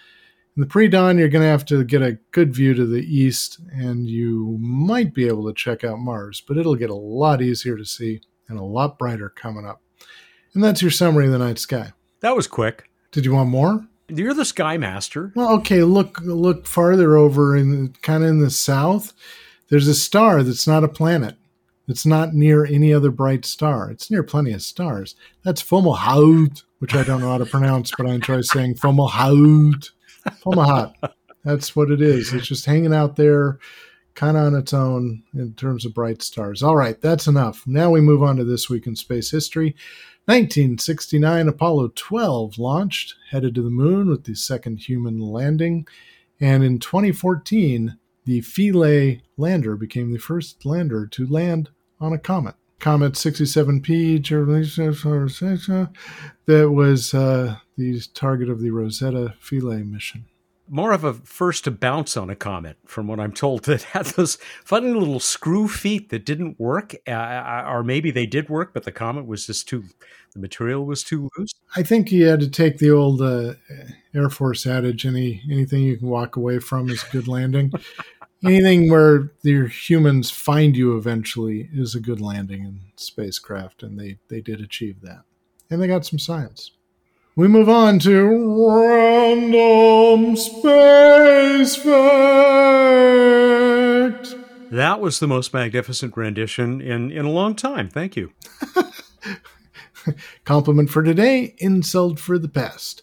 In 0.56 0.62
the 0.62 0.68
pre 0.68 0.88
dawn, 0.88 1.18
you're 1.18 1.28
going 1.28 1.44
to 1.44 1.50
have 1.50 1.66
to 1.66 1.84
get 1.84 2.02
a 2.02 2.18
good 2.32 2.54
view 2.54 2.74
to 2.74 2.86
the 2.86 3.02
east, 3.02 3.60
and 3.74 4.08
you 4.08 4.58
might 4.62 5.14
be 5.14 5.28
able 5.28 5.46
to 5.48 5.54
check 5.54 5.84
out 5.84 6.00
Mars, 6.00 6.42
but 6.48 6.58
it'll 6.58 6.76
get 6.76 6.90
a 6.90 6.96
lot 6.96 7.42
easier 7.42 7.76
to 7.76 7.84
see 7.84 8.22
and 8.48 8.58
a 8.58 8.64
lot 8.64 8.98
brighter 8.98 9.28
coming 9.30 9.66
up. 9.66 9.82
And 10.54 10.64
that's 10.64 10.82
your 10.82 10.92
summary 10.92 11.26
of 11.26 11.34
the 11.34 11.40
night 11.40 11.60
sky. 11.60 11.92
That 12.22 12.38
was 12.38 12.48
quick. 12.48 12.90
Did 13.12 13.26
you 13.26 13.34
want 13.34 13.50
more? 13.50 13.86
You're 14.08 14.34
the 14.34 14.46
sky 14.46 14.78
master. 14.78 15.34
Well, 15.36 15.52
okay. 15.56 15.84
Look, 15.84 16.22
look 16.22 16.68
farther 16.68 17.18
over 17.18 17.58
in 17.58 17.94
kind 18.02 18.24
of 18.24 18.30
in 18.30 18.40
the 18.40 18.50
south. 18.50 19.12
There's 19.68 19.88
a 19.88 19.96
star 19.96 20.42
that's 20.42 20.68
not 20.68 20.84
a 20.84 20.88
planet. 20.88 21.36
It's 21.88 22.06
not 22.06 22.34
near 22.34 22.66
any 22.66 22.94
other 22.94 23.12
bright 23.12 23.46
star. 23.46 23.92
It's 23.92 24.10
near 24.10 24.24
plenty 24.24 24.54
of 24.54 24.62
stars. 24.62 25.16
That's 25.44 25.62
Fomalhaut, 25.62 26.64
which 26.80 26.96
I 26.96 27.04
don't 27.04 27.20
know 27.20 27.30
how 27.30 27.40
to 27.40 27.46
pronounce, 27.46 27.92
but 27.96 28.08
I 28.08 28.14
enjoy 28.14 28.42
saying 28.42 28.76
Fomalhaut. 28.76 29.92
Fomalhaut. 30.30 30.94
That's 31.44 31.76
what 31.76 31.92
it 31.92 32.02
is. 32.02 32.34
It's 32.34 32.48
just 32.48 32.66
hanging 32.66 32.94
out 32.94 33.16
there, 33.16 33.60
kind 34.16 34.36
of 34.38 34.48
on 34.48 34.56
its 34.56 34.74
own 34.74 35.24
in 35.34 35.54
terms 35.54 35.86
of 35.86 35.94
bright 35.94 36.22
stars. 36.22 36.64
All 36.64 36.76
right, 36.76 37.00
that's 37.00 37.28
enough. 37.28 37.64
Now 37.68 37.92
we 37.92 38.02
move 38.02 38.24
on 38.24 38.38
to 38.38 38.44
this 38.44 38.70
week 38.70 38.88
in 38.88 38.96
space 38.96 39.32
history. 39.32 39.76
1969, 40.26 41.48
Apollo 41.48 41.92
12 41.94 42.58
launched, 42.58 43.14
headed 43.30 43.54
to 43.54 43.62
the 43.62 43.70
moon 43.70 44.10
with 44.10 44.24
the 44.24 44.36
second 44.36 44.78
human 44.78 45.20
landing. 45.20 45.88
And 46.40 46.64
in 46.64 46.80
2014, 46.80 48.00
the 48.26 48.42
Philae 48.42 49.22
lander 49.38 49.76
became 49.76 50.12
the 50.12 50.18
first 50.18 50.66
lander 50.66 51.06
to 51.06 51.28
land 51.28 51.70
on 52.02 52.12
a 52.12 52.18
comet. 52.18 52.56
Comet 52.80 53.14
67P 53.14 54.22
that 56.46 56.72
was 56.72 57.14
uh, 57.14 57.56
the 57.78 58.02
target 58.14 58.50
of 58.50 58.62
the 58.62 58.70
Rosetta 58.70 59.34
Philae 59.40 59.84
mission 59.84 60.26
more 60.68 60.92
of 60.94 61.04
a 61.04 61.14
first 61.14 61.66
to 61.66 61.72
bounce 61.72 62.18
on 62.18 62.30
a 62.30 62.36
comet, 62.36 62.78
from 62.86 63.08
what 63.08 63.20
I'm 63.20 63.32
told, 63.32 63.64
that 63.66 63.84
had 63.84 64.06
those 64.08 64.38
funny 64.64 64.92
little 64.92 65.20
screw 65.20 65.68
feet 65.68 66.10
that 66.10 66.26
didn't 66.26 66.60
work, 66.60 66.96
uh, 67.08 67.12
uh, 67.12 67.66
or 67.68 67.84
maybe 67.84 68.12
they 68.12 68.26
did 68.26 68.50
work, 68.50 68.74
but 68.74 68.84
the 68.84 68.92
comet 68.92 69.26
was 69.26 69.46
just 69.48 69.68
too, 69.68 69.84
the 70.34 70.40
material 70.40 70.86
was 70.86 71.04
too 71.04 71.30
loose. 71.38 71.54
I 71.76 71.84
think 71.84 72.12
you 72.12 72.26
had 72.28 72.40
to 72.42 72.50
take 72.50 72.78
the 72.78 72.92
old 72.92 73.22
uh, 73.22 73.54
Air 74.14 74.30
Force 74.30 74.66
adage: 74.66 75.06
any 75.06 75.42
anything 75.50 75.84
you 75.84 75.98
can 75.98 76.08
walk 76.08 76.36
away 76.36 76.60
from 76.60 76.90
is 76.90 77.04
good 77.04 77.28
landing. 77.28 77.72
Anything 78.46 78.90
where 78.90 79.32
the 79.44 79.68
humans 79.68 80.32
find 80.32 80.76
you 80.78 80.98
eventually 80.98 81.70
is 81.74 81.96
a 81.96 82.00
good 82.00 82.22
landing 82.22 82.64
in 82.64 82.80
spacecraft, 82.96 83.84
and 83.84 84.00
they 84.00 84.20
they 84.30 84.42
did 84.42 84.62
achieve 84.62 85.02
that, 85.02 85.24
and 85.70 85.82
they 85.82 85.88
got 85.88 86.06
some 86.06 86.20
science 86.20 86.72
we 87.38 87.50
move 87.50 87.68
on 87.68 88.00
to 88.00 88.70
random 88.70 90.38
space 90.38 91.76
fact. 91.76 91.86
That 94.72 95.02
was 95.02 95.20
the 95.20 95.28
most 95.28 95.54
magnificent 95.54 96.16
rendition 96.16 96.80
in, 96.80 97.12
in 97.12 97.26
a 97.26 97.30
long 97.30 97.56
time. 97.56 97.90
Thank 97.90 98.16
you. 98.16 98.32
Compliment 100.46 100.90
for 100.90 101.04
today, 101.04 101.56
insult 101.58 102.20
for 102.20 102.40
the 102.40 102.48
past. 102.48 103.02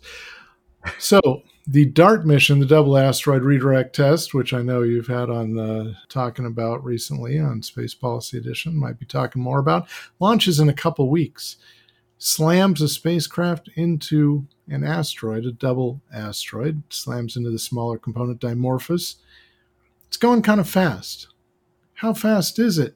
So, 0.98 1.42
the 1.66 1.86
DART 1.86 2.26
mission, 2.26 2.58
the 2.58 2.66
Double 2.66 2.98
Asteroid 2.98 3.42
Redirect 3.42 3.94
Test, 3.94 4.34
which 4.34 4.52
I 4.52 4.62
know 4.62 4.82
you've 4.82 5.06
had 5.06 5.30
on 5.30 5.58
uh, 5.58 5.94
talking 6.08 6.46
about 6.46 6.84
recently 6.84 7.38
on 7.38 7.62
Space 7.62 7.94
Policy 7.94 8.38
Edition, 8.38 8.76
might 8.76 8.98
be 8.98 9.06
talking 9.06 9.42
more 9.42 9.60
about, 9.60 9.88
launches 10.18 10.58
in 10.58 10.68
a 10.68 10.74
couple 10.74 11.08
weeks 11.08 11.56
slams 12.22 12.80
a 12.80 12.86
spacecraft 12.86 13.68
into 13.74 14.46
an 14.68 14.84
asteroid, 14.84 15.44
a 15.44 15.50
double 15.50 16.00
asteroid, 16.14 16.80
slams 16.88 17.36
into 17.36 17.50
the 17.50 17.58
smaller 17.58 17.98
component 17.98 18.40
Dimorphos. 18.40 19.16
It's 20.06 20.16
going 20.16 20.42
kind 20.42 20.60
of 20.60 20.68
fast. 20.68 21.26
How 21.94 22.14
fast 22.14 22.60
is 22.60 22.78
it? 22.78 22.94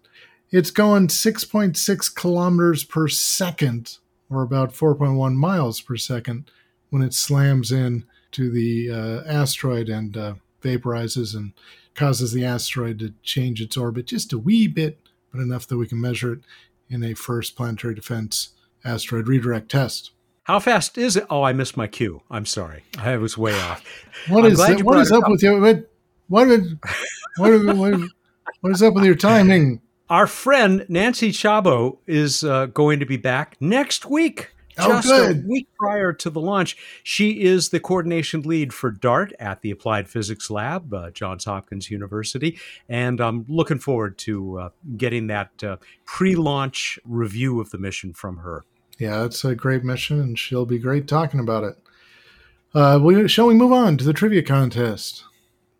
It's 0.52 0.70
going 0.70 1.08
6.6 1.08 2.14
kilometers 2.14 2.84
per 2.84 3.08
second, 3.08 3.98
or 4.30 4.42
about 4.42 4.72
4.1 4.72 5.34
miles 5.34 5.80
per 5.80 5.96
second, 5.96 6.52
when 6.90 7.02
it 7.02 7.12
slams 7.12 7.72
in 7.72 8.04
to 8.32 8.50
the 8.50 8.90
uh, 8.90 9.22
asteroid 9.30 9.88
and 9.88 10.16
uh, 10.16 10.34
vaporizes 10.62 11.34
and 11.34 11.52
causes 11.94 12.32
the 12.32 12.44
asteroid 12.44 12.98
to 12.98 13.14
change 13.22 13.60
its 13.60 13.76
orbit 13.76 14.06
just 14.06 14.32
a 14.32 14.38
wee 14.38 14.66
bit, 14.66 14.98
but 15.32 15.40
enough 15.40 15.66
that 15.66 15.78
we 15.78 15.86
can 15.86 16.00
measure 16.00 16.34
it 16.34 16.40
in 16.88 17.02
a 17.02 17.14
first 17.14 17.56
planetary 17.56 17.94
defense 17.94 18.50
asteroid 18.84 19.28
redirect 19.28 19.70
test. 19.70 20.10
How 20.44 20.60
fast 20.60 20.96
is 20.96 21.16
it? 21.16 21.26
Oh, 21.28 21.42
I 21.42 21.52
missed 21.52 21.76
my 21.76 21.88
cue. 21.88 22.22
I'm 22.30 22.46
sorry. 22.46 22.84
I 22.98 23.16
was 23.16 23.36
way 23.36 23.58
off. 23.58 23.84
What 24.28 24.44
is 24.44 24.58
that, 24.58 24.82
what 24.82 24.98
is 24.98 25.10
up, 25.10 25.24
up, 25.24 25.30
with 25.30 25.42
you? 25.42 25.60
What 25.60 25.88
what, 26.28 26.48
what, 27.36 27.76
what, 27.76 28.00
what 28.60 28.72
is 28.72 28.82
up 28.82 28.94
with 28.94 29.04
your 29.04 29.16
timing? 29.16 29.80
Our 30.08 30.28
friend 30.28 30.86
Nancy 30.88 31.32
Chabot 31.32 31.98
is 32.06 32.44
uh, 32.44 32.66
going 32.66 33.00
to 33.00 33.06
be 33.06 33.16
back 33.16 33.56
next 33.60 34.06
week. 34.06 34.52
Oh, 34.78 34.88
just 34.88 35.08
good. 35.08 35.44
a 35.44 35.48
week 35.48 35.68
prior 35.78 36.12
to 36.12 36.28
the 36.30 36.40
launch. 36.40 36.76
She 37.02 37.42
is 37.42 37.70
the 37.70 37.80
coordination 37.80 38.42
lead 38.42 38.74
for 38.74 38.90
DART 38.90 39.32
at 39.38 39.62
the 39.62 39.70
Applied 39.70 40.08
Physics 40.08 40.50
Lab, 40.50 40.92
uh, 40.92 41.10
Johns 41.10 41.46
Hopkins 41.46 41.90
University. 41.90 42.58
And 42.88 43.20
I'm 43.20 43.46
looking 43.48 43.78
forward 43.78 44.18
to 44.18 44.58
uh, 44.58 44.68
getting 44.96 45.28
that 45.28 45.64
uh, 45.64 45.76
pre 46.04 46.36
launch 46.36 46.98
review 47.04 47.60
of 47.60 47.70
the 47.70 47.78
mission 47.78 48.12
from 48.12 48.38
her. 48.38 48.64
Yeah, 48.98 49.24
it's 49.24 49.44
a 49.44 49.54
great 49.54 49.84
mission, 49.84 50.20
and 50.20 50.38
she'll 50.38 50.66
be 50.66 50.78
great 50.78 51.06
talking 51.06 51.40
about 51.40 51.64
it. 51.64 51.76
Uh, 52.74 52.98
we, 53.02 53.28
shall 53.28 53.46
we 53.46 53.54
move 53.54 53.72
on 53.72 53.96
to 53.96 54.04
the 54.04 54.12
trivia 54.12 54.42
contest? 54.42 55.24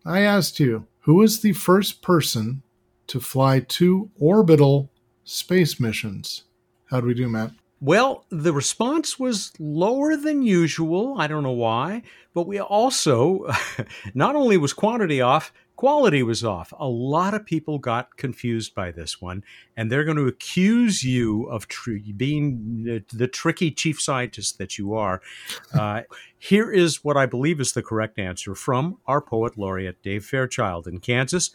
I 0.05 0.21
asked 0.21 0.59
you, 0.59 0.87
who 1.01 1.15
was 1.15 1.41
the 1.41 1.53
first 1.53 2.01
person 2.01 2.63
to 3.07 3.19
fly 3.19 3.59
two 3.59 4.09
orbital 4.19 4.91
space 5.23 5.79
missions? 5.79 6.43
How 6.89 7.01
do 7.01 7.07
we 7.07 7.13
do, 7.13 7.27
Matt? 7.27 7.51
Well, 7.79 8.25
the 8.29 8.53
response 8.53 9.19
was 9.19 9.53
lower 9.59 10.15
than 10.15 10.41
usual. 10.41 11.15
I 11.19 11.27
don't 11.27 11.43
know 11.43 11.51
why, 11.51 12.01
but 12.33 12.47
we 12.47 12.59
also, 12.59 13.45
not 14.15 14.35
only 14.35 14.57
was 14.57 14.73
quantity 14.73 15.21
off, 15.21 15.53
quality 15.75 16.23
was 16.23 16.43
off. 16.43 16.73
A 16.79 16.87
lot 16.87 17.35
of 17.35 17.45
people 17.45 17.77
got 17.77 18.17
confused 18.17 18.73
by 18.73 18.91
this 18.91 19.21
one, 19.21 19.43
and 19.77 19.91
they're 19.91 20.03
going 20.03 20.17
to 20.17 20.25
accuse 20.25 21.03
you 21.03 21.43
of 21.43 21.67
tr- 21.67 21.97
being 22.15 22.83
the, 22.83 23.03
the, 23.15 23.27
tricky 23.27 23.69
chief 23.69 24.01
scientist 24.01 24.57
that 24.57 24.77
you 24.77 24.93
are. 24.93 25.21
Uh, 25.77 26.01
here 26.39 26.71
is 26.71 27.03
what 27.03 27.17
I 27.17 27.27
believe 27.27 27.59
is 27.59 27.73
the 27.73 27.83
correct 27.83 28.17
answer 28.17 28.55
from 28.55 28.97
our 29.05 29.21
poet 29.21 29.57
laureate, 29.57 30.01
Dave 30.01 30.25
Fairchild 30.25 30.87
in 30.87 30.99
Kansas. 30.99 31.51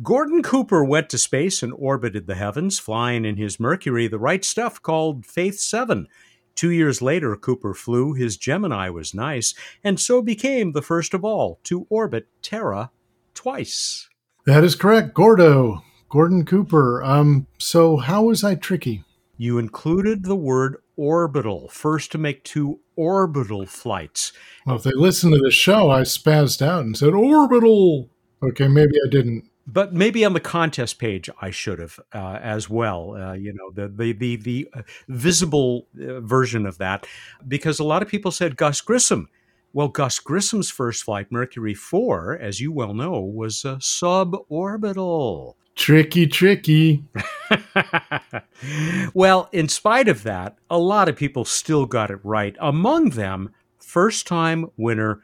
Gordon 0.00 0.42
Cooper 0.42 0.82
went 0.82 1.10
to 1.10 1.18
space 1.18 1.62
and 1.62 1.72
orbited 1.74 2.26
the 2.26 2.34
heavens, 2.34 2.78
flying 2.78 3.26
in 3.26 3.36
his 3.36 3.60
Mercury 3.60 4.08
the 4.08 4.18
right 4.18 4.42
stuff 4.44 4.80
called 4.80 5.26
Faith 5.26 5.60
7. 5.60 6.08
Two 6.54 6.70
years 6.70 7.02
later, 7.02 7.36
Cooper 7.36 7.74
flew, 7.74 8.14
his 8.14 8.36
Gemini 8.38 8.88
was 8.88 9.14
nice, 9.14 9.54
and 9.84 10.00
so 10.00 10.22
became 10.22 10.72
the 10.72 10.82
first 10.82 11.12
of 11.12 11.24
all 11.24 11.60
to 11.64 11.86
orbit 11.90 12.26
Terra 12.40 12.90
twice. 13.34 14.08
That 14.46 14.64
is 14.64 14.74
correct, 14.74 15.14
Gordo. 15.14 15.82
Gordon 16.08 16.44
Cooper. 16.46 17.02
Um, 17.02 17.46
so 17.58 17.98
how 17.98 18.24
was 18.24 18.42
I 18.42 18.54
tricky? 18.54 19.04
You 19.36 19.58
included 19.58 20.24
the 20.24 20.36
word 20.36 20.76
orbital, 20.96 21.68
first 21.68 22.12
to 22.12 22.18
make 22.18 22.44
two 22.44 22.80
orbital 22.96 23.66
flights. 23.66 24.32
Well, 24.66 24.76
if 24.76 24.82
they 24.82 24.92
listened 24.92 25.34
to 25.34 25.40
the 25.40 25.50
show, 25.50 25.90
I 25.90 26.02
spazzed 26.02 26.62
out 26.62 26.84
and 26.84 26.96
said 26.96 27.14
orbital. 27.14 28.08
Okay, 28.42 28.68
maybe 28.68 28.94
I 29.06 29.08
didn't 29.08 29.48
but 29.66 29.92
maybe 29.92 30.24
on 30.24 30.32
the 30.32 30.40
contest 30.40 30.98
page 30.98 31.30
I 31.40 31.50
should 31.50 31.78
have 31.78 31.98
uh, 32.14 32.38
as 32.42 32.68
well. 32.68 33.14
Uh, 33.14 33.32
you 33.34 33.52
know, 33.52 33.70
the 33.70 33.88
the 33.88 34.12
the, 34.12 34.36
the 34.36 34.68
uh, 34.74 34.82
visible 35.08 35.86
uh, 36.00 36.20
version 36.20 36.66
of 36.66 36.78
that, 36.78 37.06
because 37.46 37.78
a 37.78 37.84
lot 37.84 38.02
of 38.02 38.08
people 38.08 38.30
said 38.30 38.56
Gus 38.56 38.80
Grissom 38.80 39.28
Well, 39.72 39.88
Gus 39.88 40.18
Grissom's 40.18 40.70
first 40.70 41.02
flight, 41.04 41.30
Mercury 41.32 41.74
4, 41.74 42.38
as 42.38 42.60
you 42.60 42.72
well 42.72 42.94
know, 42.94 43.20
was 43.20 43.64
uh, 43.64 43.76
suborbital. 43.76 45.54
Tricky, 45.74 46.26
tricky. 46.26 47.04
well, 49.14 49.48
in 49.52 49.68
spite 49.68 50.08
of 50.08 50.22
that, 50.24 50.56
a 50.68 50.78
lot 50.78 51.08
of 51.08 51.16
people 51.16 51.44
still 51.46 51.86
got 51.86 52.10
it 52.10 52.20
right. 52.22 52.54
Among 52.60 53.10
them, 53.10 53.54
first 53.78 54.26
time 54.26 54.70
winner 54.76 55.22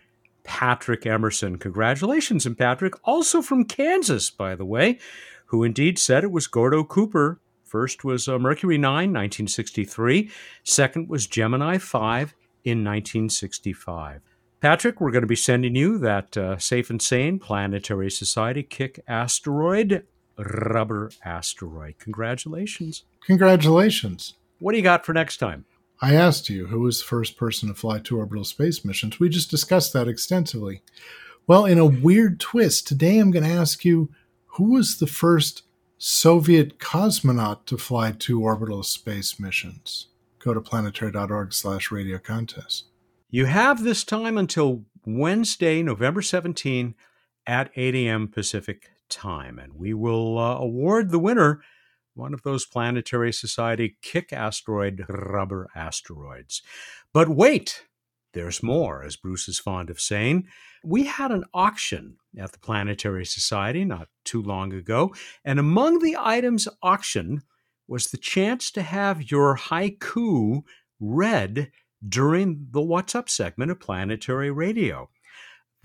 Patrick 0.48 1.04
Emerson. 1.04 1.58
Congratulations, 1.58 2.46
and 2.46 2.56
Patrick, 2.56 2.94
also 3.04 3.42
from 3.42 3.66
Kansas, 3.66 4.30
by 4.30 4.54
the 4.54 4.64
way, 4.64 4.98
who 5.46 5.62
indeed 5.62 5.98
said 5.98 6.24
it 6.24 6.32
was 6.32 6.46
Gordo 6.46 6.84
Cooper. 6.84 7.38
First 7.64 8.02
was 8.02 8.26
uh, 8.26 8.38
Mercury 8.38 8.78
9, 8.78 8.90
1963. 8.92 10.30
Second 10.64 11.08
was 11.10 11.26
Gemini 11.26 11.76
5 11.76 12.34
in 12.64 12.78
1965. 12.82 14.22
Patrick, 14.60 15.02
we're 15.02 15.10
going 15.10 15.22
to 15.22 15.28
be 15.28 15.36
sending 15.36 15.76
you 15.76 15.98
that 15.98 16.34
uh, 16.36 16.56
Safe 16.56 16.88
and 16.88 17.00
Sane 17.00 17.38
Planetary 17.38 18.10
Society 18.10 18.62
Kick 18.62 19.00
Asteroid 19.06 20.06
Rubber 20.38 21.10
Asteroid. 21.26 21.96
Congratulations. 21.98 23.04
Congratulations. 23.26 24.34
What 24.60 24.72
do 24.72 24.78
you 24.78 24.82
got 24.82 25.04
for 25.04 25.12
next 25.12 25.36
time? 25.36 25.66
I 26.00 26.14
asked 26.14 26.48
you 26.48 26.66
who 26.66 26.80
was 26.80 27.00
the 27.00 27.06
first 27.06 27.36
person 27.36 27.68
to 27.68 27.74
fly 27.74 27.98
two 27.98 28.18
orbital 28.18 28.44
space 28.44 28.84
missions. 28.84 29.18
We 29.18 29.28
just 29.28 29.50
discussed 29.50 29.92
that 29.92 30.08
extensively. 30.08 30.82
Well, 31.46 31.64
in 31.64 31.78
a 31.78 31.86
weird 31.86 32.38
twist, 32.38 32.86
today 32.86 33.18
I'm 33.18 33.30
going 33.30 33.44
to 33.44 33.50
ask 33.50 33.84
you 33.84 34.10
who 34.52 34.72
was 34.72 34.98
the 34.98 35.06
first 35.06 35.62
Soviet 35.98 36.78
cosmonaut 36.78 37.66
to 37.66 37.76
fly 37.76 38.12
two 38.12 38.42
orbital 38.42 38.84
space 38.84 39.40
missions? 39.40 40.08
Go 40.38 40.54
to 40.54 40.60
planetary.org 40.60 41.52
slash 41.52 41.90
radio 41.90 42.18
contest. 42.18 42.84
You 43.30 43.46
have 43.46 43.82
this 43.82 44.04
time 44.04 44.38
until 44.38 44.84
Wednesday, 45.04 45.82
November 45.82 46.22
17 46.22 46.94
at 47.46 47.70
8 47.74 47.94
a.m. 47.96 48.28
Pacific 48.28 48.90
time, 49.08 49.58
and 49.58 49.74
we 49.74 49.92
will 49.94 50.38
uh, 50.38 50.56
award 50.58 51.10
the 51.10 51.18
winner 51.18 51.60
one 52.18 52.34
of 52.34 52.42
those 52.42 52.66
Planetary 52.66 53.32
Society 53.32 53.96
kick 54.02 54.32
asteroid 54.32 55.04
rubber 55.08 55.68
asteroids. 55.74 56.62
But 57.12 57.28
wait, 57.28 57.84
there's 58.34 58.62
more, 58.62 59.02
as 59.02 59.16
Bruce 59.16 59.48
is 59.48 59.58
fond 59.58 59.88
of 59.88 60.00
saying. 60.00 60.46
We 60.84 61.04
had 61.04 61.30
an 61.30 61.44
auction 61.54 62.16
at 62.38 62.52
the 62.52 62.58
Planetary 62.58 63.24
Society 63.24 63.84
not 63.84 64.08
too 64.24 64.42
long 64.42 64.72
ago, 64.72 65.14
and 65.44 65.58
among 65.58 66.00
the 66.00 66.16
items 66.18 66.68
auctioned 66.82 67.42
was 67.86 68.08
the 68.08 68.18
chance 68.18 68.70
to 68.72 68.82
have 68.82 69.30
your 69.30 69.56
haiku 69.56 70.62
read 71.00 71.70
during 72.06 72.66
the 72.70 72.82
What's 72.82 73.14
Up 73.14 73.28
segment 73.28 73.70
of 73.70 73.80
Planetary 73.80 74.50
Radio. 74.50 75.08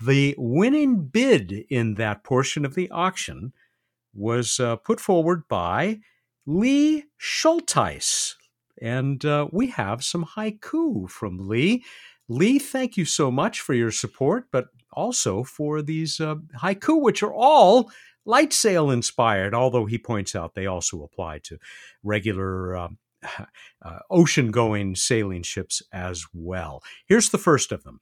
The 0.00 0.34
winning 0.36 1.06
bid 1.06 1.64
in 1.70 1.94
that 1.94 2.24
portion 2.24 2.64
of 2.64 2.74
the 2.74 2.90
auction 2.90 3.52
was 4.12 4.60
uh, 4.60 4.76
put 4.76 5.00
forward 5.00 5.48
by 5.48 6.00
Lee 6.46 7.04
Schulteis. 7.20 8.34
And 8.80 9.24
uh, 9.24 9.48
we 9.52 9.68
have 9.68 10.04
some 10.04 10.24
haiku 10.24 11.08
from 11.08 11.48
Lee. 11.48 11.84
Lee, 12.28 12.58
thank 12.58 12.96
you 12.96 13.04
so 13.04 13.30
much 13.30 13.60
for 13.60 13.74
your 13.74 13.90
support, 13.90 14.46
but 14.50 14.66
also 14.92 15.44
for 15.44 15.82
these 15.82 16.20
uh, 16.20 16.36
haiku, 16.60 17.00
which 17.00 17.22
are 17.22 17.32
all 17.32 17.90
light 18.24 18.52
sail 18.52 18.90
inspired, 18.90 19.54
although 19.54 19.86
he 19.86 19.98
points 19.98 20.34
out 20.34 20.54
they 20.54 20.66
also 20.66 21.02
apply 21.02 21.38
to 21.38 21.58
regular 22.02 22.76
um, 22.76 22.98
uh, 23.82 23.98
ocean 24.10 24.50
going 24.50 24.94
sailing 24.94 25.42
ships 25.42 25.82
as 25.92 26.24
well. 26.32 26.82
Here's 27.06 27.30
the 27.30 27.38
first 27.38 27.72
of 27.72 27.84
them 27.84 28.00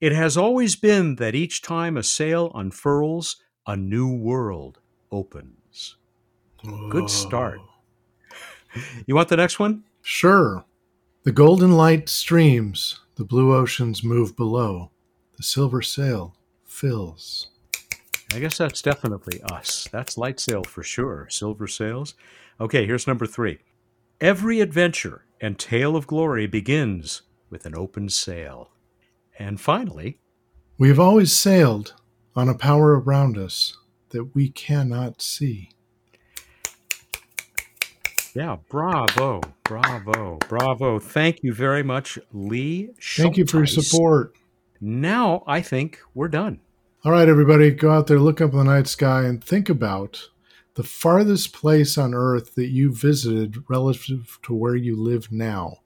It 0.00 0.12
has 0.12 0.36
always 0.36 0.76
been 0.76 1.16
that 1.16 1.34
each 1.34 1.62
time 1.62 1.96
a 1.96 2.02
sail 2.02 2.50
unfurls, 2.54 3.36
a 3.66 3.76
new 3.76 4.12
world 4.12 4.78
opens. 5.10 5.96
Good 6.90 7.08
start. 7.08 7.60
You 9.06 9.14
want 9.14 9.28
the 9.28 9.36
next 9.36 9.58
one? 9.58 9.84
Sure. 10.02 10.64
The 11.24 11.32
golden 11.32 11.72
light 11.72 12.08
streams, 12.08 13.00
the 13.16 13.24
blue 13.24 13.54
oceans 13.54 14.04
move 14.04 14.36
below, 14.36 14.90
the 15.36 15.42
silver 15.42 15.82
sail 15.82 16.36
fills. 16.64 17.48
I 18.32 18.40
guess 18.40 18.58
that's 18.58 18.82
definitely 18.82 19.40
us. 19.42 19.88
That's 19.90 20.18
light 20.18 20.38
sail 20.38 20.62
for 20.62 20.82
sure. 20.82 21.26
Silver 21.30 21.66
sails. 21.66 22.14
Okay, 22.60 22.86
here's 22.86 23.06
number 23.06 23.26
three. 23.26 23.58
Every 24.20 24.60
adventure 24.60 25.24
and 25.40 25.58
tale 25.58 25.96
of 25.96 26.06
glory 26.06 26.46
begins 26.46 27.22
with 27.50 27.64
an 27.64 27.74
open 27.76 28.08
sail. 28.08 28.70
And 29.38 29.60
finally, 29.60 30.18
we 30.76 30.88
have 30.88 31.00
always 31.00 31.34
sailed 31.36 31.94
on 32.36 32.48
a 32.48 32.54
power 32.54 33.00
around 33.00 33.38
us 33.38 33.76
that 34.10 34.34
we 34.34 34.48
cannot 34.50 35.22
see. 35.22 35.70
Yeah, 38.38 38.58
bravo, 38.68 39.40
bravo, 39.64 40.38
bravo. 40.48 41.00
Thank 41.00 41.42
you 41.42 41.52
very 41.52 41.82
much, 41.82 42.20
Lee. 42.32 42.90
Schulteis. 43.00 43.16
Thank 43.16 43.36
you 43.36 43.46
for 43.46 43.56
your 43.56 43.66
support. 43.66 44.36
Now 44.80 45.42
I 45.48 45.60
think 45.60 45.98
we're 46.14 46.28
done. 46.28 46.60
All 47.04 47.10
right, 47.10 47.28
everybody, 47.28 47.72
go 47.72 47.90
out 47.90 48.06
there, 48.06 48.20
look 48.20 48.40
up 48.40 48.52
in 48.52 48.58
the 48.58 48.62
night 48.62 48.86
sky, 48.86 49.24
and 49.24 49.42
think 49.42 49.68
about 49.68 50.28
the 50.74 50.84
farthest 50.84 51.52
place 51.52 51.98
on 51.98 52.14
Earth 52.14 52.54
that 52.54 52.68
you 52.68 52.94
visited 52.94 53.64
relative 53.68 54.38
to 54.44 54.54
where 54.54 54.76
you 54.76 54.94
live 54.94 55.32
now. 55.32 55.78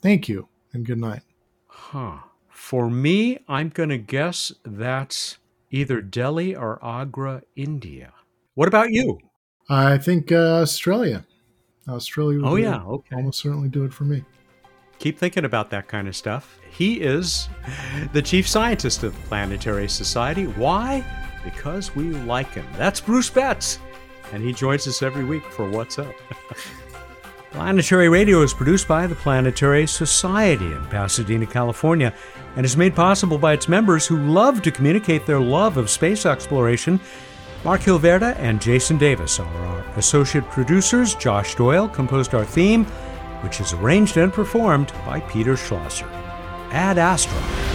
Thank 0.00 0.26
you, 0.26 0.48
and 0.72 0.86
good 0.86 0.96
night. 0.96 1.20
Huh. 1.66 2.20
For 2.48 2.88
me, 2.88 3.40
I'm 3.46 3.68
going 3.68 3.90
to 3.90 3.98
guess 3.98 4.52
that's 4.64 5.36
either 5.70 6.00
Delhi 6.00 6.56
or 6.56 6.82
Agra, 6.82 7.42
India. 7.54 8.14
What 8.54 8.68
about 8.68 8.90
you? 8.90 9.18
I 9.68 9.98
think 9.98 10.32
uh, 10.32 10.62
Australia. 10.62 11.26
Australia 11.88 12.40
would 12.40 12.48
oh, 12.48 12.56
yeah, 12.56 12.82
okay. 12.82 13.16
almost 13.16 13.40
certainly 13.40 13.68
do 13.68 13.84
it 13.84 13.92
for 13.92 14.04
me. 14.04 14.24
Keep 14.98 15.18
thinking 15.18 15.44
about 15.44 15.70
that 15.70 15.88
kind 15.88 16.08
of 16.08 16.16
stuff. 16.16 16.58
He 16.70 17.00
is 17.00 17.48
the 18.12 18.22
chief 18.22 18.48
scientist 18.48 19.02
of 19.02 19.14
the 19.14 19.28
Planetary 19.28 19.88
Society. 19.88 20.46
Why? 20.46 21.04
Because 21.42 21.94
we 21.94 22.10
like 22.10 22.52
him. 22.52 22.66
That's 22.76 23.00
Bruce 23.00 23.28
Betts, 23.28 23.78
and 24.32 24.42
he 24.42 24.52
joins 24.52 24.86
us 24.86 25.02
every 25.02 25.24
week 25.24 25.44
for 25.50 25.68
What's 25.68 25.98
Up. 25.98 26.14
Planetary 27.54 28.08
Radio 28.08 28.42
is 28.42 28.52
produced 28.52 28.88
by 28.88 29.06
the 29.06 29.14
Planetary 29.14 29.86
Society 29.86 30.72
in 30.72 30.84
Pasadena, 30.86 31.46
California, 31.46 32.12
and 32.56 32.66
is 32.66 32.76
made 32.76 32.96
possible 32.96 33.38
by 33.38 33.52
its 33.52 33.68
members 33.68 34.06
who 34.08 34.16
love 34.16 34.60
to 34.62 34.72
communicate 34.72 35.24
their 35.24 35.38
love 35.38 35.76
of 35.76 35.88
space 35.88 36.26
exploration 36.26 36.98
Mark 37.64 37.80
Hilverda 37.80 38.36
and 38.36 38.60
Jason 38.60 38.98
Davis 38.98 39.40
are 39.40 39.46
our 39.46 39.80
associate 39.96 40.44
producers. 40.50 41.14
Josh 41.14 41.54
Doyle 41.54 41.88
composed 41.88 42.34
our 42.34 42.44
theme, 42.44 42.84
which 43.40 43.58
is 43.58 43.72
arranged 43.72 44.18
and 44.18 44.30
performed 44.30 44.92
by 45.06 45.20
Peter 45.20 45.56
Schlosser. 45.56 46.06
Ad 46.72 46.98
Astra. 46.98 47.73